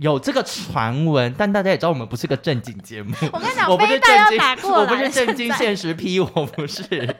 [0.00, 3.14] 有这个传闻，但大家也知道我们不是个正经节目。
[3.32, 7.16] 我跟你讲，我不是正经，我不是正经现实批，我不是。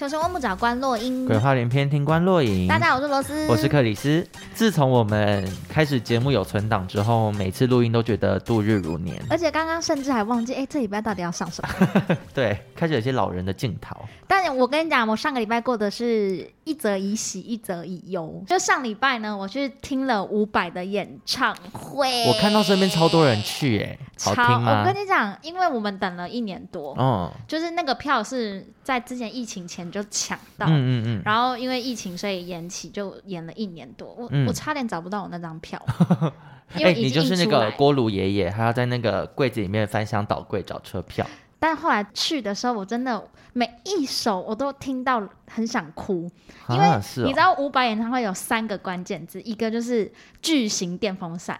[0.00, 2.66] 求神问不找关落音，鬼话连篇听关落影。
[2.66, 4.26] 大家好，我是罗斯，我是克里斯。
[4.54, 12.16] 自从我们开始节目有存档之后，每次录音都觉得度日如年，而且刚刚甚至还忘记，哎，这礼拜到底要上什么？
[12.32, 13.94] 对，开始有些老人的镜头。
[14.26, 18.42] 但我跟你讲，我上个礼拜过的是一则以喜，一则以忧。
[18.46, 24.80] 就上礼拜呢，我去听了伍佰的演唱会，我看到身边超多人去，哎，好听吗？
[24.80, 35.80] 我跟你讲，因为我们等了一年多，嗯，就是那个票是在之前疫情前就抢到，嗯嗯嗯，然后因为疫情所以延期，就延了一年多，我、嗯、我差点找不到我那张票。
[36.72, 41.26] 哎、欸，你就是那个锅炉爷爷，还要在那个柜子里面翻箱倒柜找车票。
[41.58, 46.30] 但后来去的时候，我真的每一首我都听到很想哭，
[46.68, 46.86] 因为
[47.24, 51.58] 你知道伍佰演唱会有三个关键字，一个就是巨型电风扇。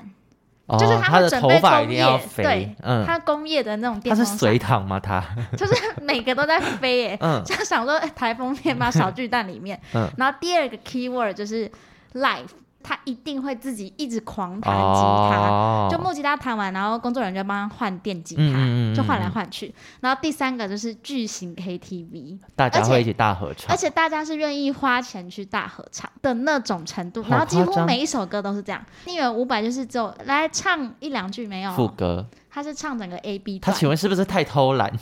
[0.78, 4.32] 就是他会准备工业，对，嗯，他工业的那种电风扇。
[4.34, 5.00] 他是水塘吗？
[5.00, 5.24] 他
[5.56, 11.70] 就是每个都在飞耶，嗯，就想说台风天嘛，小巨蛋里面，嗯，然后第二个 keyword 就是
[12.14, 12.46] live。
[12.82, 19.74] 他一定会自己一直狂弹吉他，哦、就木吉他弹完，然后工作人员就帮他换电吉他，嗯、就换来换去。
[20.00, 27.24] 然后第三个就是巨型 KTV，大家会一起大合唱，而且，而且大家是愿意花钱去大合唱的那种程度。
[27.28, 28.82] 然后几乎每一首歌都是这样。
[29.06, 32.26] 你以为伍佰就是只有来唱一两句没有副歌？
[32.52, 34.92] 他是唱整个 A B 段，他请问是不是太偷懒？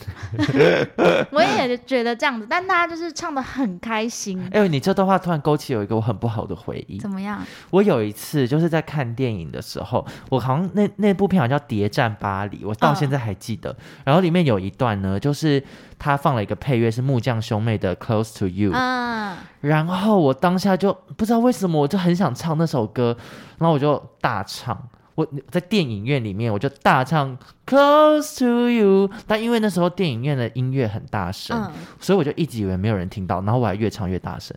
[1.33, 4.39] 我也觉得这样子，但他就是唱的很开心。
[4.53, 6.99] 哎、欸，你这段话突然勾起有一个我很不好的回忆。
[6.99, 7.41] 怎么样？
[7.71, 13.71] 我有一次就是在看电影的时候，我好像那那部片好像叫《谍战巴黎》，我到现在还记得。
[13.71, 15.63] 哦、然后里面有一段呢，就是
[15.99, 18.71] 他放了一个配乐是木匠兄妹的《Close to You》。
[18.75, 19.37] 嗯。
[19.63, 23.17] 然后我当下就不知道为什么，我就很想唱那首歌，
[23.59, 24.89] 然后我就大唱。
[25.19, 27.37] 我在电影院里面，我就大唱
[27.67, 34.57] Close to You，但因为那时候电影院的音乐很大声，嗯、所以我就一直以为没有人听到，然后我还越唱越大声，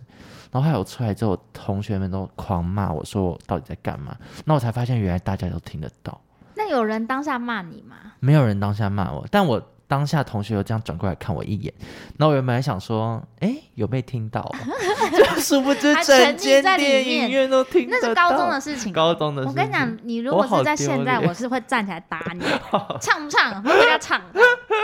[0.51, 6.21] 然后后来我出来之后，同学们都狂骂我说我到底在干嘛，那我才发现原来大家都听得到。
[6.53, 7.95] 那有人当下骂你吗？
[8.19, 9.59] 没有人当下骂我，但我。
[9.91, 11.73] 当下同学又这样转过来看我一眼，
[12.15, 14.49] 那我原本还想说，哎，有被听到？
[15.37, 17.97] 殊不知整间电影院都听到。
[17.99, 18.93] 那是高中的事情。
[18.93, 19.51] 高中的事情。
[19.51, 22.41] 我跟你讲，你如果是在现在，我是会站起来打你。
[23.01, 23.61] 唱不唱？
[23.65, 24.21] 我给他唱。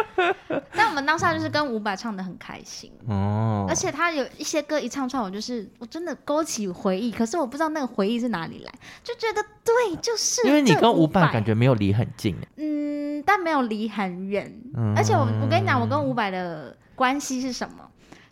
[0.74, 7.12] 但我们当下就是跟伍佰唱的很开心哦，而且他有一些歌一唱出来，我就是我真的勾起回忆。
[7.12, 8.72] 可是我不知道那个回忆是哪里来，
[9.04, 12.36] 就觉得对，就是因为你跟伍佰感觉没有离很近。
[12.58, 14.52] 嗯，但没有离很远。
[14.76, 14.94] 嗯。
[14.96, 17.84] 而且我我跟你讲，我跟伍佰的关系是什么？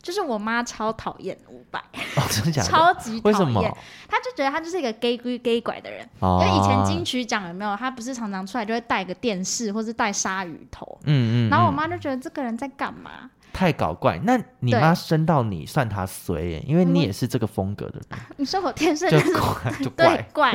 [0.06, 1.80] 就是我妈超讨厌伍佰，
[2.16, 2.70] 哦、真的假的？
[2.70, 3.34] 超级讨厌。
[3.34, 3.60] 为什么？
[4.08, 6.08] 她就觉得他就是一个 gay 鬼 gay 拐的人。
[6.20, 7.76] 哦、因为以前金曲奖有没有？
[7.76, 10.86] 他不是常常出来就会带个电视，或是带鲨鱼头。
[11.06, 11.50] 嗯，嗯嗯。
[11.50, 13.32] 然后我妈就觉得这个人在干嘛？
[13.56, 18.20] 太搞怪，那你妈生到你算她衰耶，因为你也是这个风格的人。
[18.36, 20.52] 你说我天生就怪， 就怪怪。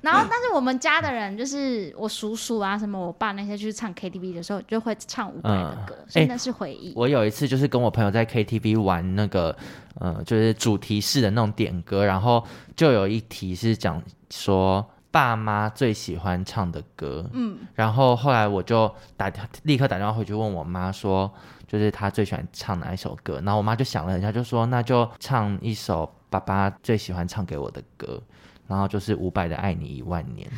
[0.00, 6.92] 然后，但是我们家的人就是我叔叔啊，什么我爸那些去唱 KTV 的时候，就会唱伍佰的歌，真的是回忆。
[6.94, 9.56] 我有一次就是跟我朋友在 KTV 玩那个，
[9.98, 12.44] 呃，就是主题式的那种点歌，然后
[12.76, 19.28] 就有一题是讲说爸妈最喜欢唱的歌，嗯，然后后来我就打
[19.64, 21.28] 立刻打电话回去问我妈说。
[21.70, 28.20] 就是他最喜欢唱哪一首歌，然后我妈就想了一下，就说那就唱一首爸爸最喜欢唱给我的歌，
[28.66, 30.48] 然后就是伍佰的《爱你一万年》，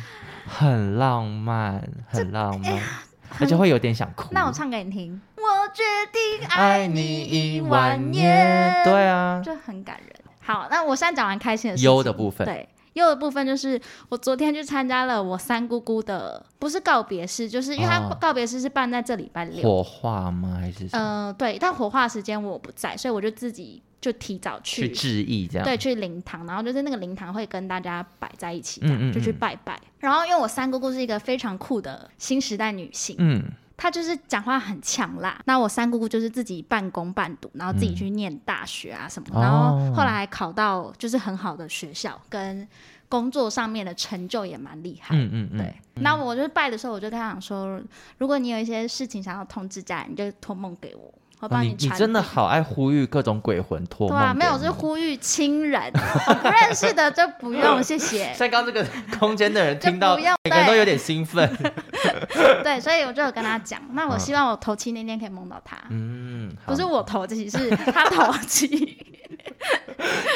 [0.47, 2.81] 很浪漫，很浪漫，
[3.39, 4.29] 而且会有点想哭。
[4.31, 5.21] 那我唱给你听。
[5.35, 8.73] 我决定爱你一万年。
[8.83, 10.09] 对啊，就很感人。
[10.41, 12.43] 好，那我现在讲完开心的事，忧的部分。
[12.43, 12.67] 对。
[12.93, 19.63] 忧的部分就是我昨天去参加了我三姑姑的，不是告别式，就是因为他告别式是办在这礼拜六。
[19.63, 20.57] 火化吗？
[20.59, 20.85] 还是？
[20.91, 29.79] 嗯、呃，对，但火化时间我不在，所以我就自己就提早去去致意，这样对，去灵堂，然后就是那个灵堂会跟大家摆在一起，这样嗯嗯嗯就去拜拜。
[29.99, 33.43] 然后因为我三姑姑是一个非常酷的新时代女性，嗯。
[33.83, 42.65] 他就是讲话很呛辣，那我三姑姑就是自己半工半读，然后自己去念大学啊什么，嗯、然后后来考到就是很好的学校，跟
[43.09, 45.13] 工作上面的成就也蛮厉害。
[45.13, 45.57] 嗯嗯嗯。
[45.57, 45.65] 对，
[45.95, 47.77] 嗯、那我就拜的时候，我就跟他讲说，
[48.19, 51.13] 如果你有一些事情想要通知家人，你就托梦给我。
[51.49, 58.31] 哦、你你真的好爱呼吁各种鬼魂托梦，对啊，没有是呼吁亲人，我 不认识的就不用，谢谢。
[58.35, 58.85] 像刚这个
[59.19, 61.49] 空间的人听到，每个人都有点兴奋。
[62.63, 65.77] 对，所以我就有跟他讲，那我希望我头七那天可以梦到他。
[65.89, 68.97] 嗯，不是我头七，是他头七。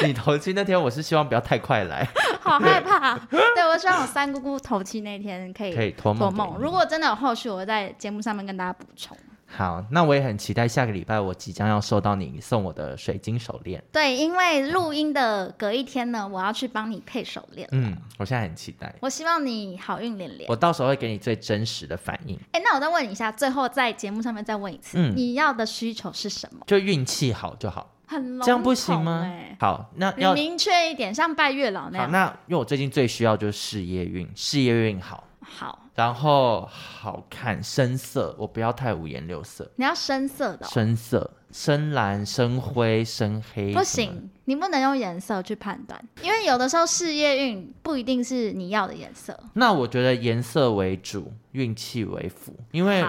[0.02, 2.06] 你头七那天，我是希望不要太快来，
[2.40, 3.16] 好害怕。
[3.54, 6.56] 对，我希望我三姑姑头七那天可以可以托梦。
[6.58, 9.16] 如果真的有后续，我会在节目上面跟大家补充。
[9.50, 13.82] 好，那我也很期待下个礼拜我即将要收到你送我的水晶手链。
[13.90, 17.66] 对，因为录音的隔一天呢，我要去帮你配手链。
[17.72, 18.94] 嗯，我现在很期待。
[19.00, 20.48] 我希望你好运连连。
[20.50, 22.38] 我到时候会给你最真实的反应。
[22.52, 26.62] 哎，那我再问你一下，最后在节目上面再问一次，嗯、你要的需求是什么？
[26.66, 27.94] 就运气好就好。
[28.06, 29.30] 很这样不行吗？
[29.58, 32.06] 好，那要明确一点，像拜月老那样。
[32.06, 35.24] 好，那因为我最近最需要就是事业运，事业运好。
[35.40, 35.78] 好。
[35.98, 39.68] 然后好看，深色，我不要太五颜六色。
[39.74, 40.68] 你要深色的、哦。
[40.70, 43.74] 深色，深蓝、深灰、深黑。
[43.74, 49.36] 不行，你不能用颜色去判断，因为有的时候事业运不一定是你要的颜色。
[49.54, 52.54] 那我觉得颜色为主，运气为辅。
[52.70, 53.04] 因为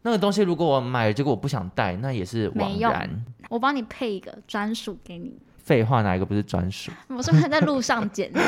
[0.00, 3.22] 那个东西如果我买了，结果我不想戴，那也是枉然。
[3.50, 5.36] 我帮你配一个专属给你。
[5.70, 6.90] 废话，哪一个不是专属？
[7.06, 8.40] 我是不是在路上捡的？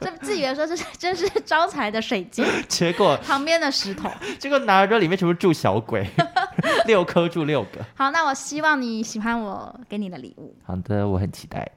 [0.00, 6.08] 就自以为说这是这是招财的水晶，结果旁边的石头， 结果拿了之后里面全部住小鬼，
[6.86, 7.84] 六颗住六个。
[7.94, 10.56] 好，那我希望你喜欢我给你的礼物。
[10.64, 11.70] 好的，我很期待。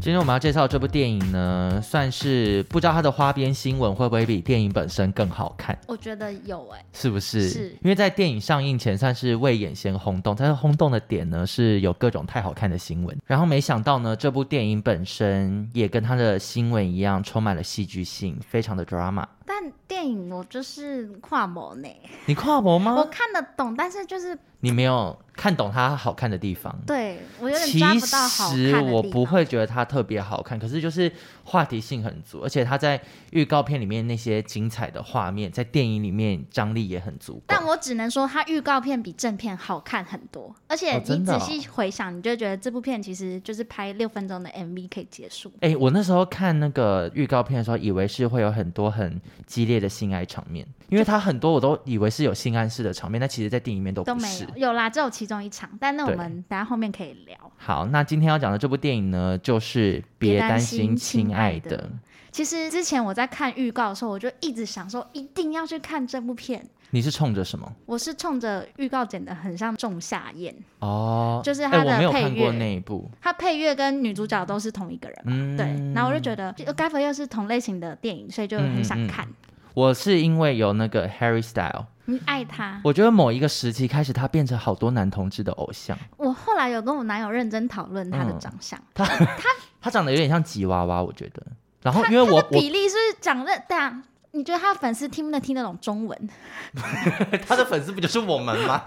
[0.00, 5.76] 今天我们要介绍这部电影呢，算是不知道它的花边新闻会不会比电影本身更好看？
[5.88, 7.48] 我觉得有哎、欸，是不是？
[7.50, 19.26] 是因为在电影上映前算是未演先轰动，但是轰动的点呢是有各种太好看的新闻，然后没想到呢这部电影本身也跟它的新闻一样，充满了戏剧性，非常的 drama。
[19.44, 21.88] 但电影我就是跨模呢，
[22.26, 22.94] 你跨模吗？
[22.94, 24.38] 我看得懂，但是就是。
[24.60, 28.56] 你没有看懂它好看的地方，对，我有点抓不到好看。
[28.56, 31.10] 其实我不会觉得它特别好看，可是就是
[31.44, 33.00] 话题性很足，而且它在
[33.30, 37.40] 预告片里面那些精彩的画面，在电影里面张力也很足。
[37.46, 45.52] 但我只能说，它预告片比正片好看很多，而且你仔细回想，你就觉得这部片其实就是拍六分钟的 MV 可以结束。
[45.60, 54.46] 哎，我那时候看那个预告片的时候，以为是会有很多很激烈的性爱场面，因为它很多我都以为是有性暗示的场面，但其实在电影里面都不是。
[54.56, 57.36] 有啦，只有其中一场，但那我们等下后面可以聊。
[57.56, 61.90] 好，那今天要讲的这部电影呢，就是别担心，亲爱的。
[62.30, 66.64] 其实之前我在看预告的时候，我就一直想说，一定要去看这部片。
[66.90, 67.70] 你是冲着什么？
[67.84, 70.50] 我是冲着预告剪得很像《仲夏夜》
[70.86, 71.92] 哦，就是他的配乐。
[71.92, 73.10] 我没有看过那一部。
[73.20, 75.66] 他配乐跟女主角都是同一个人嘛，嗯，对。
[75.94, 79.28] 然后我就觉得，该不会又是同类型的电影，所以就很想看。
[79.78, 82.80] 我是因为有那个 Harry Style，你爱他？
[82.82, 85.96] 我觉得某一个时期开始，他变成好多男同志的偶像。
[86.16, 89.44] 我后来有跟我男友认真讨论他的长相，嗯、他他
[89.80, 91.40] 他长得有点像吉娃娃，我觉得。
[91.80, 94.02] 然后因为我比例是长得对啊，
[94.32, 96.28] 你觉得他的粉丝听不能听得懂中文？
[97.46, 98.82] 他的粉丝不就是我们吗？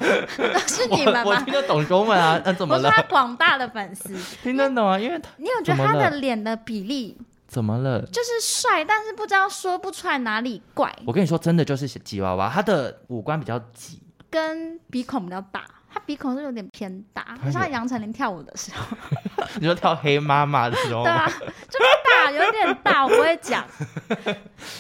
[0.67, 1.23] 是你们吗？
[1.25, 2.89] 我，我听得懂中文啊，那怎么了？
[2.89, 7.17] 我是他广大的粉丝 听得懂啊，因为他你有觉得他的脸的比例？
[7.51, 8.01] 怎么了？
[8.03, 10.89] 就是帅，但是不知道说不出来哪里怪。
[11.06, 15.65] 我跟你说，真的就是吉娃娃，他的五官比较挤，跟鼻孔比较大。
[15.93, 18.97] 他鼻孔是有点偏大，好像杨丞琳跳舞的时候。
[19.59, 21.03] 你说跳黑妈妈的时候？
[21.03, 21.29] 对啊，
[21.69, 23.65] 就大，有点大，我不会讲。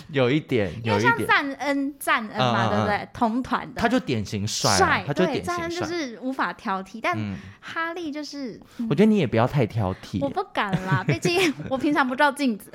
[0.09, 1.11] 有一点，有一点。
[1.11, 3.07] 因为像赞恩，赞恩嘛，对不对？
[3.13, 3.81] 同团的。
[3.81, 5.55] 他就典型帅，帅，他就典型帅。
[5.57, 7.17] 赞恩就是无法挑剔，但
[7.59, 8.59] 哈利就是。
[8.89, 10.19] 我觉得你也不要太挑剔。
[10.21, 12.71] 我不敢啦，毕竟 我平常不照镜子。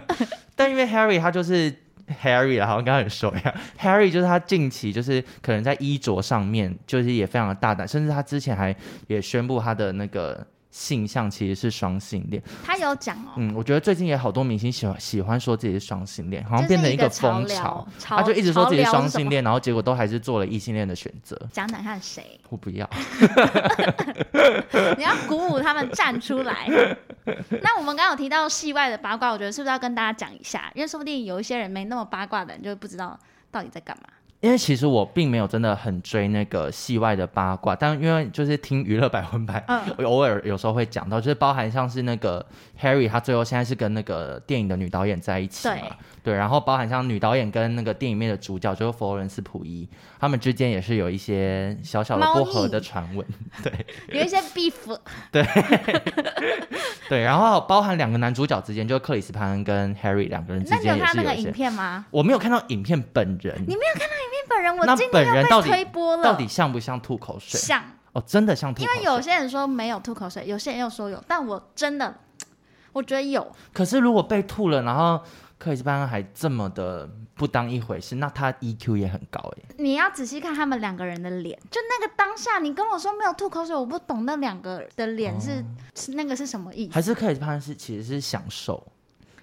[0.54, 1.74] 但因为 Harry 他就是。
[2.22, 3.54] Harry 啦，好像刚刚很熟呀。
[3.78, 8.74] Harry 就是他近期就是可能在衣着上面就是也非常的大胆，甚至他之前还
[9.06, 12.42] 也宣布他的那个性向其实是双性恋。
[12.64, 13.32] 他有讲哦。
[13.36, 17.86] 嗯，我觉得最近也好多明星喜欢喜欢说自己是双性恋，好像变成一个风潮。
[18.00, 21.36] 他就一直说自己是双性恋，然后结果都还是做了异性恋的选择。
[21.52, 22.38] 讲讲看谁？
[22.48, 22.88] 我不要。
[24.96, 26.66] 你要鼓舞他们站出来。
[27.62, 30.70] 那我们刚刚有提到戏外的八卦，我觉得是不是要跟大家讲一下？
[30.74, 33.18] 因为说不定有一些人没那么八卦的人，就不知道
[33.50, 34.04] 到底在干嘛。
[34.40, 42.44] 因为其实我并没有真的很追那个戏外的八卦，但因为就是听娱乐百分百，嗯，偶尔有时候会讲到，就是包含像是那个
[42.80, 45.74] Harry，他最后现在是跟那个电影的女导演在一起嘛。
[46.22, 53.26] 对对，然后包含像女导演跟那个电影里面的主角就是佛伦斯普伊，他们之间也是有一些小小的不合的传闻，
[53.62, 53.86] 对，
[54.18, 54.98] 有一些 beef，
[55.30, 55.44] 对，
[57.08, 61.04] 对，然后包含两个男主角之间，就是克里斯潘恩跟 Harry 两个人之间也是有一些。
[61.04, 62.06] 那你有看那个影片吗？
[62.10, 67.58] 我没有看到影片本人，你没有看到影片本人，我今天又被推播了，到底像不像吐口水？
[67.58, 67.82] 像，
[68.12, 68.96] 哦，真的像吐口水。
[68.96, 72.14] 因为有些人说没有吐口水，有些人又说有，但我真的。
[72.94, 73.46] 我觉得有。
[73.72, 75.22] 可是如果被吐了，然后
[75.58, 79.74] 克里斯班还这么的不当一回事，那他 EQ 也很高哎。
[79.78, 86.94] 你要仔细看他们两个人的脸，就那个当下，你跟我说没有吐口水，我不懂那两个的脸是、哦、是那个是什么意思？
[86.94, 88.86] 还是克里斯潘是其实是享受？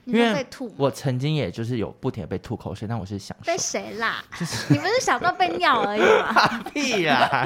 [0.05, 4.23] 因为被吐，我曾经也就是有不停的被吐口水，但我是想被谁啦？
[4.69, 6.63] 你不是想到被尿而已吗？
[6.73, 7.45] 屁呀！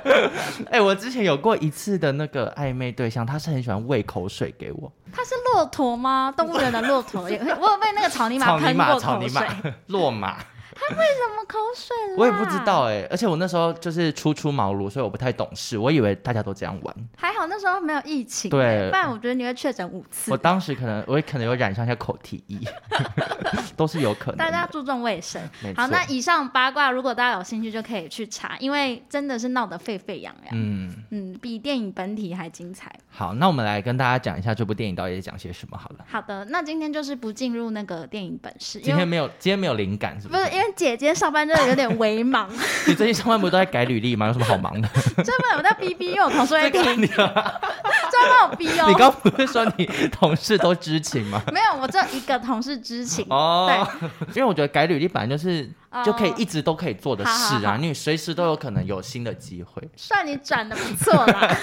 [0.70, 4.92] 哎，我之前有过一次的那个暧昧对象，他是很喜欢喂口水给我。
[5.12, 6.32] 他是骆驼吗？
[6.36, 9.42] 动物园的骆驼也， 我有被那个草泥马喷过口水。
[9.86, 10.36] 落马。
[10.88, 11.94] 他为什么口水？
[12.16, 16.96] 我也不知道哎、欸，而且我那时候就是初出茅庐，所以我不太懂事，我以为大家都这样玩。
[17.16, 20.30] 还好那时候没有疫情、欸，对，不然我觉得你会确诊五次。
[20.30, 22.66] 我当时可能，我也可能有染上一下口蹄疫，
[23.76, 24.36] 都是有可能。
[24.38, 25.42] 大家注重卫生。
[25.76, 30.50] 好，那以上八卦，如果大家有兴趣，就可以去查，因为真的是闹得沸沸扬扬。
[30.52, 32.90] 嗯嗯，比电影本体还精彩。
[33.10, 36.04] 好，那我们来跟大家讲一下这部电影到底讲些什么好了。
[36.08, 38.80] 好的，那今天就是不进入那个电影本事。
[38.80, 40.44] 今天没有，今天没有灵感，是不是？
[40.44, 41.40] 不是，因为姐姐上班。
[41.50, 42.48] 真的有点微忙。
[42.86, 44.26] 你最近上班不都在改履历吗？
[44.28, 44.88] 有什么好忙的？
[44.88, 46.82] 专门我在逼逼，因为我同事会听。
[47.10, 48.86] 专门我逼哦。
[48.86, 51.42] 你刚不是说你同事都知情吗？
[51.50, 53.26] 没有，我只有一个同事知情。
[53.30, 53.39] 哦。
[53.68, 54.08] 对。
[54.36, 55.68] 因为我觉得改履历本来就是
[56.04, 59.82] 就可以一直都可以做的事啊，你随时都有可能有新的机会。
[59.96, 61.56] 算你转的不错啦。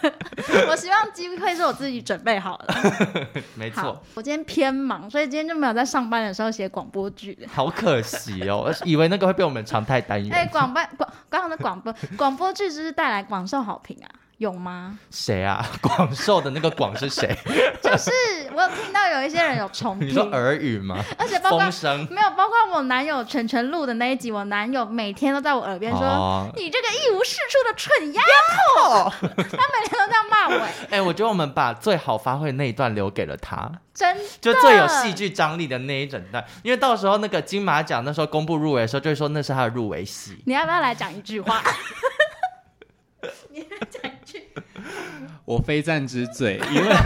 [0.68, 2.74] 我希望机会是我自己准备好了。
[3.54, 4.02] 没错。
[4.14, 7.38] 我今天偏忙，所以今天就没有在上班的时候写广播剧。
[7.52, 10.32] 好可惜哦， 以为那个会被我们常态单元。
[10.32, 14.08] 哎，广播广刚刚的广播广播剧就是带来广受好评啊。
[14.40, 14.98] 有吗？
[15.10, 15.62] 谁啊？
[15.82, 17.28] 广受的那个广是谁？
[17.82, 18.10] 就是
[18.54, 20.08] 我有听到有一些人有重 听。
[20.08, 20.96] 你说耳语吗？
[21.18, 28.22] 而且包括没有，包括我男友全全录的那一集，我男友每天都在我耳边说：“哦、你这个一无是处的蠢丫
[28.74, 30.64] 头。”他每天都这样骂我。
[30.84, 40.42] 哎、欸，我觉得我们把最好发挥的那一段留给了他，真的就最有戏剧张力的那一整段，因为到时候那个金马奖那时候公布入围的时候，就会说那是他的入围戏。
[40.46, 41.62] 你要不要来讲一句话？
[43.52, 44.10] 你来讲。
[45.44, 46.96] 我非战之罪，因为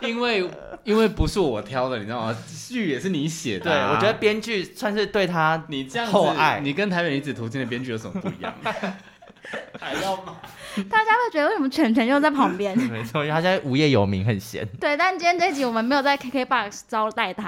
[0.08, 0.50] 因为
[0.84, 2.36] 因为不是我挑的，你知道吗？
[2.68, 3.88] 剧也是你写的、啊。
[3.88, 8.54] 对，我觉得编剧算是对他你这样厚爱，你跟台北女子图鉴的编剧有什么不一样？
[9.80, 10.36] 还要吗？
[10.88, 12.76] 大家会觉得为什么全全又在旁边？
[12.88, 14.66] 没错，因为他现在无业游民，很闲。
[14.78, 17.44] 对，但今天这一集我们没有在 KKBOX 招待他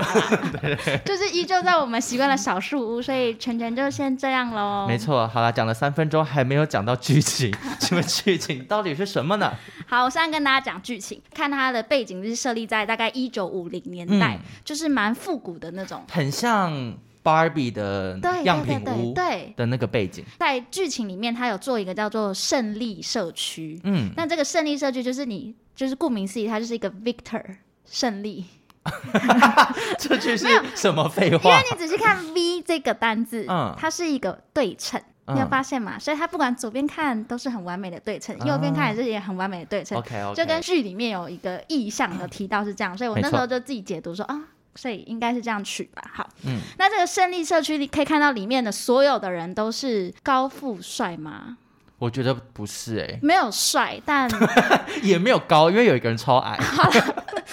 [0.60, 4.86] 对，对，就是依旧在我们习惯的小树屋，所以全全就先这样喽。
[4.88, 9.52] 没错，好了，讲了三分钟还没有讲到剧情，请问剧情到底是什么呢？
[9.86, 16.94] 好，我现在跟大家讲剧情，看它的背景就是设立在大概一九五零年代，嗯、就是蛮复古的那种，很像。
[17.22, 23.80] Barbie 的样品屋对的那个背景，在剧情里面，它有做一个叫做胜利社区。
[23.84, 27.44] 嗯，那这个胜利社区就是你，就是顾名思义，它就是一个 Victor
[27.84, 28.46] 胜利。
[29.98, 31.50] 这句是什么废话？
[31.50, 35.96] 因为你仔细看 V 这个单字，嗯，它是一个对称，你有发现吗？
[36.00, 39.96] 所以它不管左边看都是很完美的对称，右边看也是也很完美的对称。
[39.96, 44.42] OK OK，就跟剧里面有一个意象的提到是这样，所以我那时候就自己解读说啊。
[44.74, 46.02] 所以应该是这样取吧。
[46.14, 51.58] 好，嗯，那这个胜利社区，你可以看到里面的所有的人都是高富帅吗？
[52.02, 54.28] 我觉得不是哎、欸，没有帅，但
[55.04, 56.58] 也没有高，因为有一个人超矮，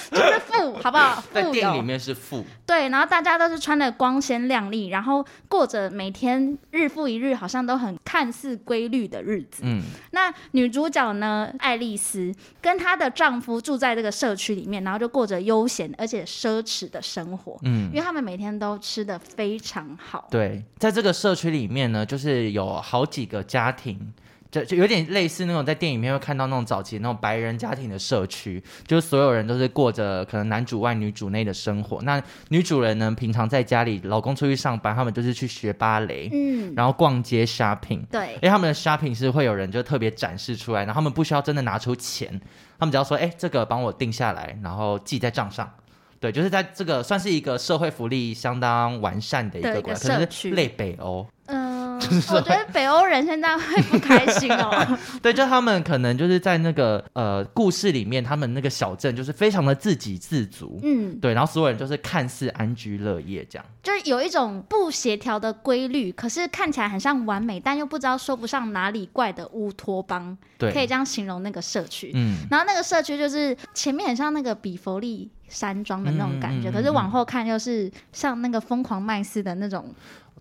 [0.10, 1.24] 就是富，好不好？
[1.32, 9.62] 在电影里面是富，对，然后大家都是穿的光鲜亮丽，然后过着每天日复一日，好像都很看似规律的日子。
[9.62, 17.60] 嗯，那女主角呢，爱丽丝跟她的丈夫住在这个社区里面，然后就过着悠闲而且奢侈的生活。
[17.62, 20.28] 嗯，因为他们每天都吃的非常好。
[20.32, 24.12] 对，在这个社区里面呢，就是有好几个家庭。
[24.52, 32.02] 就就有点类似那种在电影里面会看到那种早期那种白人家庭的社区，就是所有人都是过着可能男主外女主内的生活。
[32.02, 42.42] 那女主人呢，平常在家里，老公出去上班，他们就是去学芭蕾，嗯，然后逛街 shopping，对，因为他们的 shopping 是会有人就特别展示出来，然后他们不需要真的拿出钱，
[42.80, 45.72] 他们只要说，哎，这个帮我定下来，然后记在账上，
[46.20, 51.69] 对，就是在这个算是一个社会福利相当完善的一个国家，可能是类北欧，嗯。
[52.10, 54.98] 我觉得北欧人现在会不开心哦。
[55.22, 60.80] 对，就他们可能就是在那个呃故事里面，他们那个小镇就是非常的自给自足。
[60.84, 70.38] 嗯，对，然后所有人就是看似安居乐业这样，就是有一种不协调的规律，可是看起来很像完美，但又不知道说不上哪里怪的乌托邦。
[70.58, 72.12] 对，可以这样形容那个社区。
[72.14, 79.94] 嗯，然后那个社区就是前面很像那个比佛利山庄的那种感觉，嗯嗯嗯嗯，可是往后看又是像那个疯狂麦斯的那种。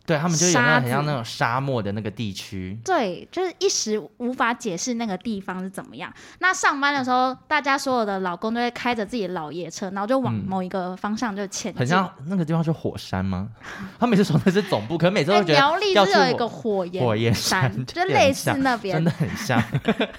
[0.08, 2.78] 对他们就有那种很像那种沙漠的那个地区。
[2.82, 6.10] 对，就是一时无法解释那个地方是怎么样。
[6.38, 11.78] 那上班的时候，大家所有的老公都会开着自己的老爷车，然后就往某一个方向就前进。
[11.78, 13.50] 很像那个地方是火山吗？
[14.00, 19.62] 他每次说那是总部，可是每次都觉得苗栗是有一个火焰火焰山， 就类似那边，真的很像。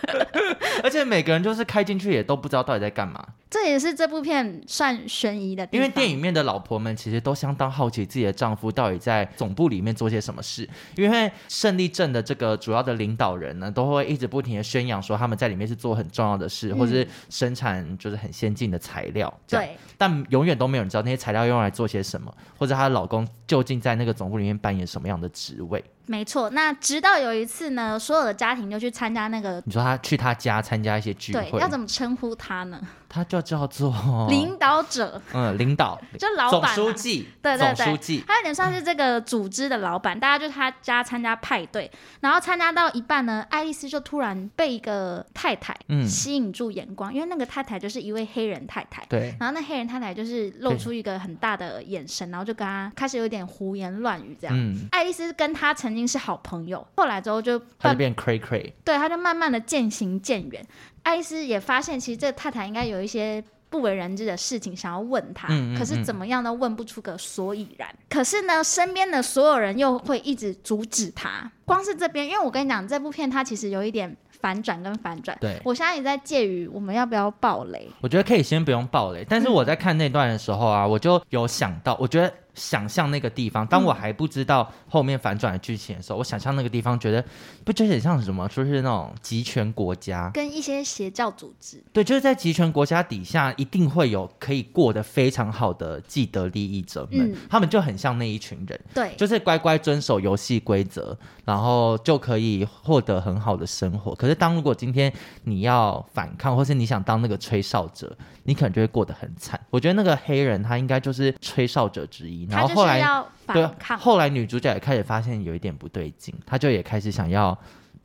[0.83, 3.25] 而且每个人就是开进去也都不知道到底在干嘛。
[3.49, 10.67] 这也是这部片算悬疑的地方，因为电影面的老婆们其实都相当好奇自己的丈夫到底在总部里面做些什么事。
[10.95, 19.33] 因为胜利镇的这个主要的领导人呢，都会一直不停的宣扬说他们在里面是做很重要的事，嗯、或者是生产就是很先进的材料。
[19.47, 25.83] 对，但永远都没有人知道那些材料用来做些什么，或者她的老公究竟在那个总部里面扮演什么样的职位。
[26.09, 32.81] 没错，那直到有一次呢，所有的家庭就去参加那个，你说他去他家参加一些聚会，对，要怎么称呼他呢？
[33.09, 33.91] 他就叫做
[34.29, 40.19] 领导者，嗯，领导 就老板、啊，总书记，对对对，总书记，他有点算是这个组织的老板。
[40.19, 41.89] 大家就他家参加派对，
[42.21, 45.75] 然后参加到一半呢，爱丽丝就突然被一个太太
[46.07, 54.55] 吸引住眼光，嗯、因为那个太太就是一位黑人太太，对，然后那黑人太太就是露出一个很大的眼神，然后就跟他开始有点胡言乱语这样。
[54.55, 60.65] 嗯，爱丽丝跟他曾经是好朋友，后来之后就他就变 cray cray，对，他就慢慢的渐行渐远。
[61.03, 67.87] 爱丽丝也发现，其实这个太太应该有一些不为人知的事情想要问他，嗯嗯嗯，可是怎么样都问不出个所以然。
[68.09, 71.49] 可是呢，身边的所有人又会一直阻止他。
[71.65, 75.37] 光是这边，因为我跟你讲，这部片它其实有一点反转跟反转。
[75.39, 77.89] 对，我现在也在介于我们要不要爆雷。
[78.01, 82.31] 我觉得可以先不用爆雷，但是我在看那段的时候啊，嗯、我就有想到，我觉得。
[82.55, 87.23] 想象那个地方，当我还不知道后面反转的剧情的时候，嗯、我想象那个地方，觉得
[87.63, 88.47] 不就很像什么？
[88.49, 91.81] 就是那种集权国家，跟一些邪教组织。
[91.93, 98.79] 对，就是在集权国家底下，一定会有可以过得非常好的既得利益者们，嗯、他们就很像那一群人。
[98.93, 104.13] 对，就是乖乖遵守游戏规则，然后就可以获得很好的生活。
[104.15, 105.11] 可是，当如果今天
[105.43, 109.59] 你要反抗，或是你想当那个吹哨者，你可能就会过得很惨。
[109.69, 112.38] 我觉得那个黑人他应该就是吹哨者之一。
[112.49, 113.01] 然后后来，
[113.47, 117.57] 对，后来女主角也开始发现有一点不对劲，她就也开始想要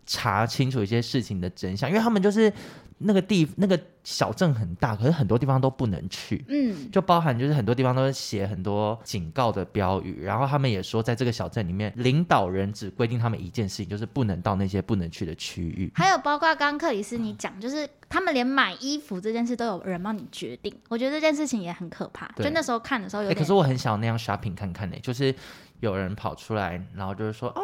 [0.07, 2.53] 查清楚一些事情的真相，因为他们就是
[2.99, 3.81] 那个地那个。
[4.07, 6.45] 小镇很大，可是很多地方都不能去。
[6.49, 15.91] 嗯，就包含就是很多地方都是写很多警告的标语，然后他们也说，在这个小镇里面，领导人只规定他们一件事情，就是不能到那些不能去的区域。
[15.95, 20.71] 还有包括刚刚克里斯你讲，就是他们连买衣服这件事都有人帮你决定。
[20.91, 22.27] 我觉得这件事情也很可怕。
[22.37, 25.35] 就那时候看的时候有点，可是我很想那样 shopping 看看呢，就是
[25.81, 27.63] 有人跑出来，然后就是说，哦，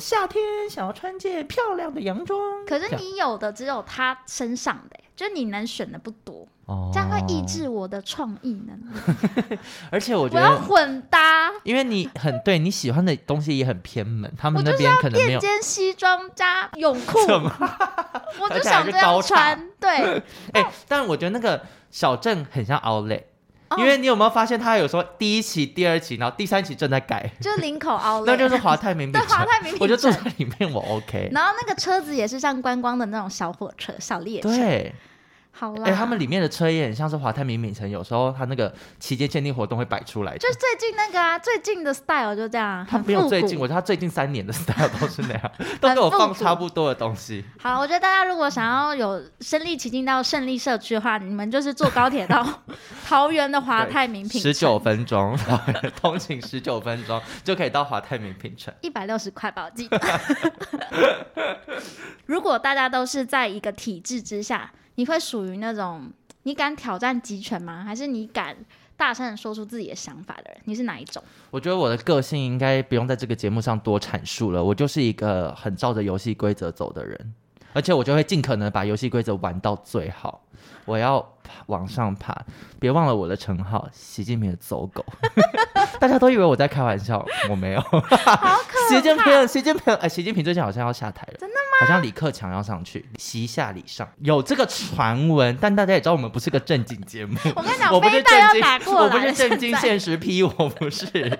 [0.00, 2.38] 夏天想要穿件漂亮的洋装。
[2.66, 4.98] 可是你有的只有他身上的。
[5.16, 9.58] 就你能选的不多，哦、这样会抑制我的创意能力。
[9.92, 17.18] 而且我觉得我要混搭，因为你很对你喜欢的东西也很偏门，他们那边可能没有垫肩西装加泳裤，
[18.40, 19.68] 我就想这样穿。
[19.78, 19.90] 对，
[20.54, 23.24] 哎、欸，但我觉得那个小镇很像 Outlet。
[23.78, 29.20] 因为你有没有发现，他有说第一期、第二期，然后第三期正在改，就领口 凹了，那就是华泰名品。
[29.20, 31.30] 对，华泰名品，我就坐在里面，我 OK。
[31.32, 34.48] 然后那个车子也是像观光的那种小火车、小列车。
[34.48, 34.94] 对。
[35.52, 47.44] 好啦，哎、欸，他们里面的车也很像是华泰名品城，有时候他那个期间限定活动会摆出来，就是最近那个啊，最近的 style 就这样，他没有最近，我觉得他最近三年的 style 都是那样， 都给我放差不多的东西。
[47.60, 52.46] 好，我觉得大家如果想要有身临其境到胜利社区的话，你们就是坐高铁到
[53.06, 55.36] 桃园的华泰名品城，十九分钟，
[56.00, 60.00] 通勤十九分钟就可以到华泰名品城，一百六十块吧，我记得。
[62.24, 64.70] 如果大家都是在一个体制之下。
[64.96, 66.10] 你会属于那种
[66.42, 67.82] 你敢挑战集权吗？
[67.84, 68.56] 还是你敢
[68.96, 70.60] 大声说出自己的想法的人？
[70.64, 71.22] 你是哪一种？
[71.50, 74.62] 我觉得我的个性应该不用在这个节目上多阐述了。
[74.62, 77.34] 我就是一个很照着游戏规则走的人，
[77.72, 80.42] 而且我就会尽可能把游戏规则玩到最好。
[80.84, 81.26] 我要
[81.66, 82.34] 往上爬，
[82.78, 85.04] 别忘了我的称号——习近平的走狗。
[85.98, 87.80] 大家都以为我在开玩笑，我没有。
[87.80, 88.56] 好可怕！
[88.88, 91.34] 习近平，习近平，哎，习近平最近好像要下台了。
[91.38, 91.60] 真的吗？
[91.80, 95.56] 好像李克强要上去，习下礼上，有这个传闻。
[95.60, 97.36] 但大家也知道，我们不是个正经节目。
[97.54, 101.06] 我跟你讲，我不是正经，我不是正经现实批，我不是。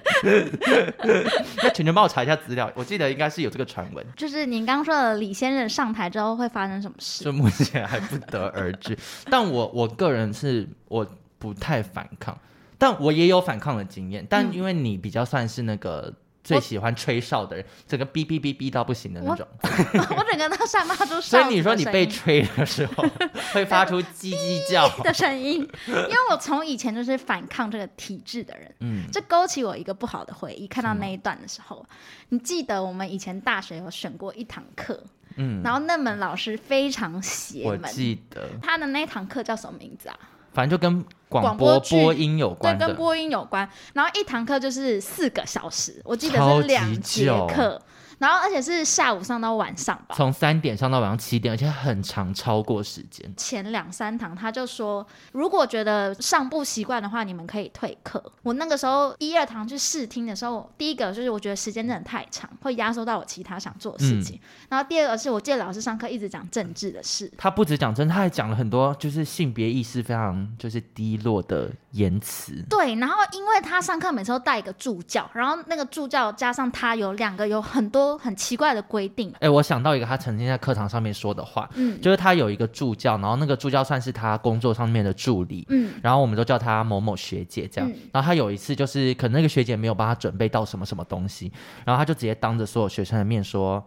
[1.62, 4.04] 那全全帮我查一下资料，我记得应该是有这个传闻。
[4.16, 7.24] 就是您刚说的李先生上台之后会发生什么事？
[7.24, 8.96] 就目前还不得而知。
[9.30, 11.06] 但我我个人是我
[11.38, 12.36] 不太反抗。
[12.78, 16.10] 但我也有反抗的经验，但因为你比较算是那个
[16.42, 19.46] 最喜欢吹哨的人，整个哔哔哔哔到不行的那种。
[19.62, 21.20] 我， 我整个都散发出哨。
[21.20, 23.04] 所以你说你被吹的时候
[23.52, 28.74] 会发出叽叽叫的声音，因为我从以前就是反抗这个体制的人。
[28.80, 30.66] 嗯，这勾起我一个不好的回忆。
[30.66, 31.84] 看到那一段的时候，
[32.30, 35.02] 你记得我们以前大学有选过一堂课，
[35.36, 37.82] 嗯，然后那门老师非常邪门。
[37.82, 40.16] 我记得他的那堂课叫什么名字啊？
[40.52, 43.68] 反正就跟广播播音有关，对，跟播音有关。
[43.92, 47.80] 然后一堂课就是四个小时，我记得是两节课。
[48.20, 53.32] 然后，而且是下午上到晚上吧，从三点上到晚上七点，而且很长，超过时间。
[53.34, 58.22] 前两三堂他就说，如果觉得上不习惯的话，你们可以退课。
[58.42, 64.36] 我那个时候一二堂去试听的时候，第一个就是我觉得时间真的太长，会压缩到我其他想做的事情。
[64.36, 72.62] 嗯、然后第二个是我记得老师上课一直讲政治的事，他不止讲政治，他还讲了很多就是性别意识非常就是低落的言辞。
[72.68, 78.09] 对，然后因为他上课每次都带一个助教，然后那个助教加上他有两个有很多。
[78.18, 79.30] 很奇怪的规定。
[79.34, 87.90] 哎、欸，我想到一个他曾经在课堂上面说的话，嗯，就是他有一个助教，然后那个助教算是他工作上面的助理，嗯，然后我们都叫他某某学姐这样。
[87.90, 91.52] 嗯、然后他有一次就是可能那个学姐没有帮他准备到什么什么东西，
[91.84, 93.84] 然后他就直接当着所有学生的面说：“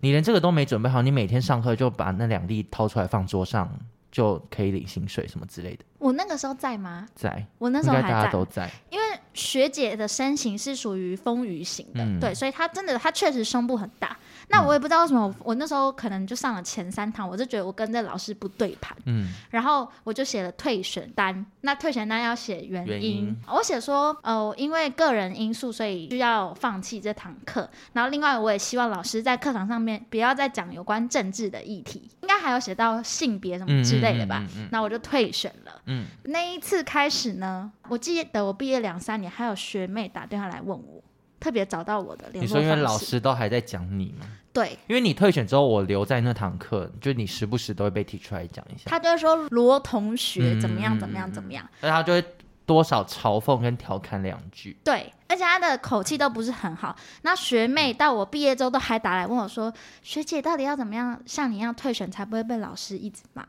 [0.00, 3.68] 你连这个都没准备好，你每天上课就把那两粒掏出来放桌上。”
[4.10, 5.84] 就可以领薪水什么之类的。
[5.98, 7.06] 我那个时候在吗？
[7.14, 7.44] 在。
[7.58, 8.08] 我那时候还在。
[8.08, 8.70] 大家都在。
[8.90, 14.16] 因为学姐的身形是属于丰腴型的，嗯、对，所以她真的，她确实胸部很大。
[14.50, 21.44] 那我也不知道为什么，我那时候可能就上了前三堂，我就觉得我跟这老师不对盘，嗯，然后我就写了退选单。
[21.60, 27.68] 那退选单要写原因，原因我写说，呃，因为个人因素，所以需要放弃这堂课。
[27.92, 34.42] 然后另外，我也希望老师在课堂上面不要再讲有关政治的议题，应该还有写到性别什么之类的吧。
[34.70, 35.82] 那我就退选了。
[35.86, 41.02] 嗯，那一次开始呢，我记得我毕业两三年，还有学妹打电话来问我。
[41.40, 42.48] 特别找到我的联络方式。
[42.48, 44.26] 你说因为老师都还在讲你吗？
[44.52, 48.84] 对，因为你退选之后，我留在那堂课，就你时不时都会被提出来讲一下。
[48.86, 52.24] 他就会说罗同学怎么样怎么样怎么样，那、嗯、他就会
[52.66, 54.76] 多少嘲讽跟调侃两句。
[54.82, 56.96] 对，而且他的口气都不是很好。
[57.22, 59.72] 那学妹到我毕业之后都还打来问我说
[60.02, 63.46] ：“学姐到底要怎么样像你一样退选，才不会被老师一直骂？”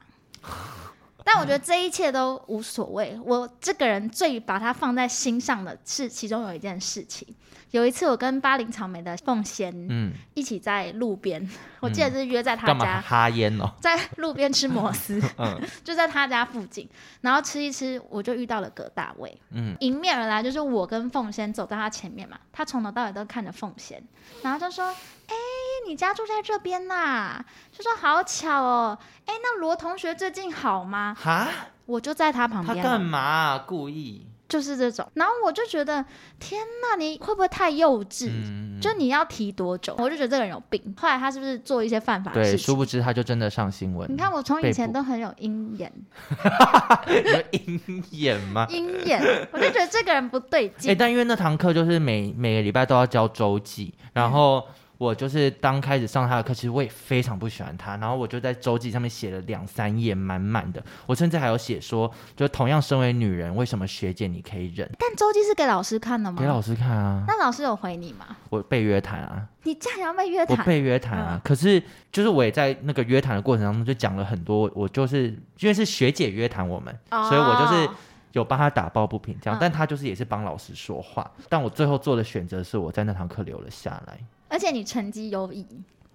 [1.31, 3.15] 但我觉得这一切都无所谓。
[3.23, 7.27] 我这个人最把它放在心上的是其中有一件事情。
[7.69, 11.49] 有一次，我跟巴林草莓的凤仙，嗯，一起在路边，嗯、
[11.81, 16.89] 我记得是约在他家哈烟哦， 在路边吃摩斯， 嗯，就在他家附近，
[17.21, 24.03] 然后吃一吃，我就遇到了葛大卫，嗯，迎面而来就是我跟凤仙走到他前面嘛，他从头到尾都看着凤仙，
[24.41, 24.91] 然后就说
[25.29, 31.47] ：“哎、欸，你家住在这边呐、啊？”就说：“好巧哦，哎、欸，那罗同学最近好吗？”哈，
[31.85, 33.63] 我就在他旁边，他干嘛、啊？
[33.65, 34.25] 故意。
[34.49, 36.03] 就是这种，然后我就觉得，
[36.39, 38.31] 天哪，你会不会太幼稚？
[38.31, 39.93] 嗯、就你要提多久？
[39.99, 40.81] 我就觉得这个人有病。
[40.97, 42.57] 后来他是不是做一些犯法的事情？
[42.57, 44.11] 对，殊不知他就真的上新闻。
[44.11, 45.93] 你看我从以前都很有鹰眼，
[47.07, 48.65] 有鹰眼吗？
[48.71, 49.21] 鹰眼，
[49.53, 50.89] 我就觉得这个人不对劲。
[50.89, 54.65] 哎、欸，但因为那堂课就是每每个礼拜都要交周记，然后。
[54.67, 57.95] 嗯我就是刚开始上他的课，其实我也非常不喜欢他。
[57.95, 60.83] 然后我就在周记上面写了两三页，满满的。
[61.05, 64.85] 我甚至还有写说，就同样身为女人，为什么学姐你可以忍？
[64.99, 66.41] 但周记是给老师看的吗？
[66.41, 67.23] 给老师看啊。
[67.25, 68.35] 那老师有回你吗？
[68.49, 69.47] 我被约谈啊。
[69.63, 70.57] 你这样要被约谈？
[70.57, 71.35] 我被约谈啊。
[71.35, 71.81] 嗯、可是
[72.11, 74.69] 就是我也在那个约谈的过程当中就讲了很多。
[74.75, 75.27] 我就是
[75.59, 77.89] 因为是学姐约谈我们，哦、所以我就是
[78.33, 79.57] 有帮他打抱不平这样。
[79.57, 81.31] 嗯、但他就是也是帮老师说话。
[81.47, 84.19] 但我最后做的选择是我在那堂课留了下来。
[84.49, 85.65] 而且你成绩优异，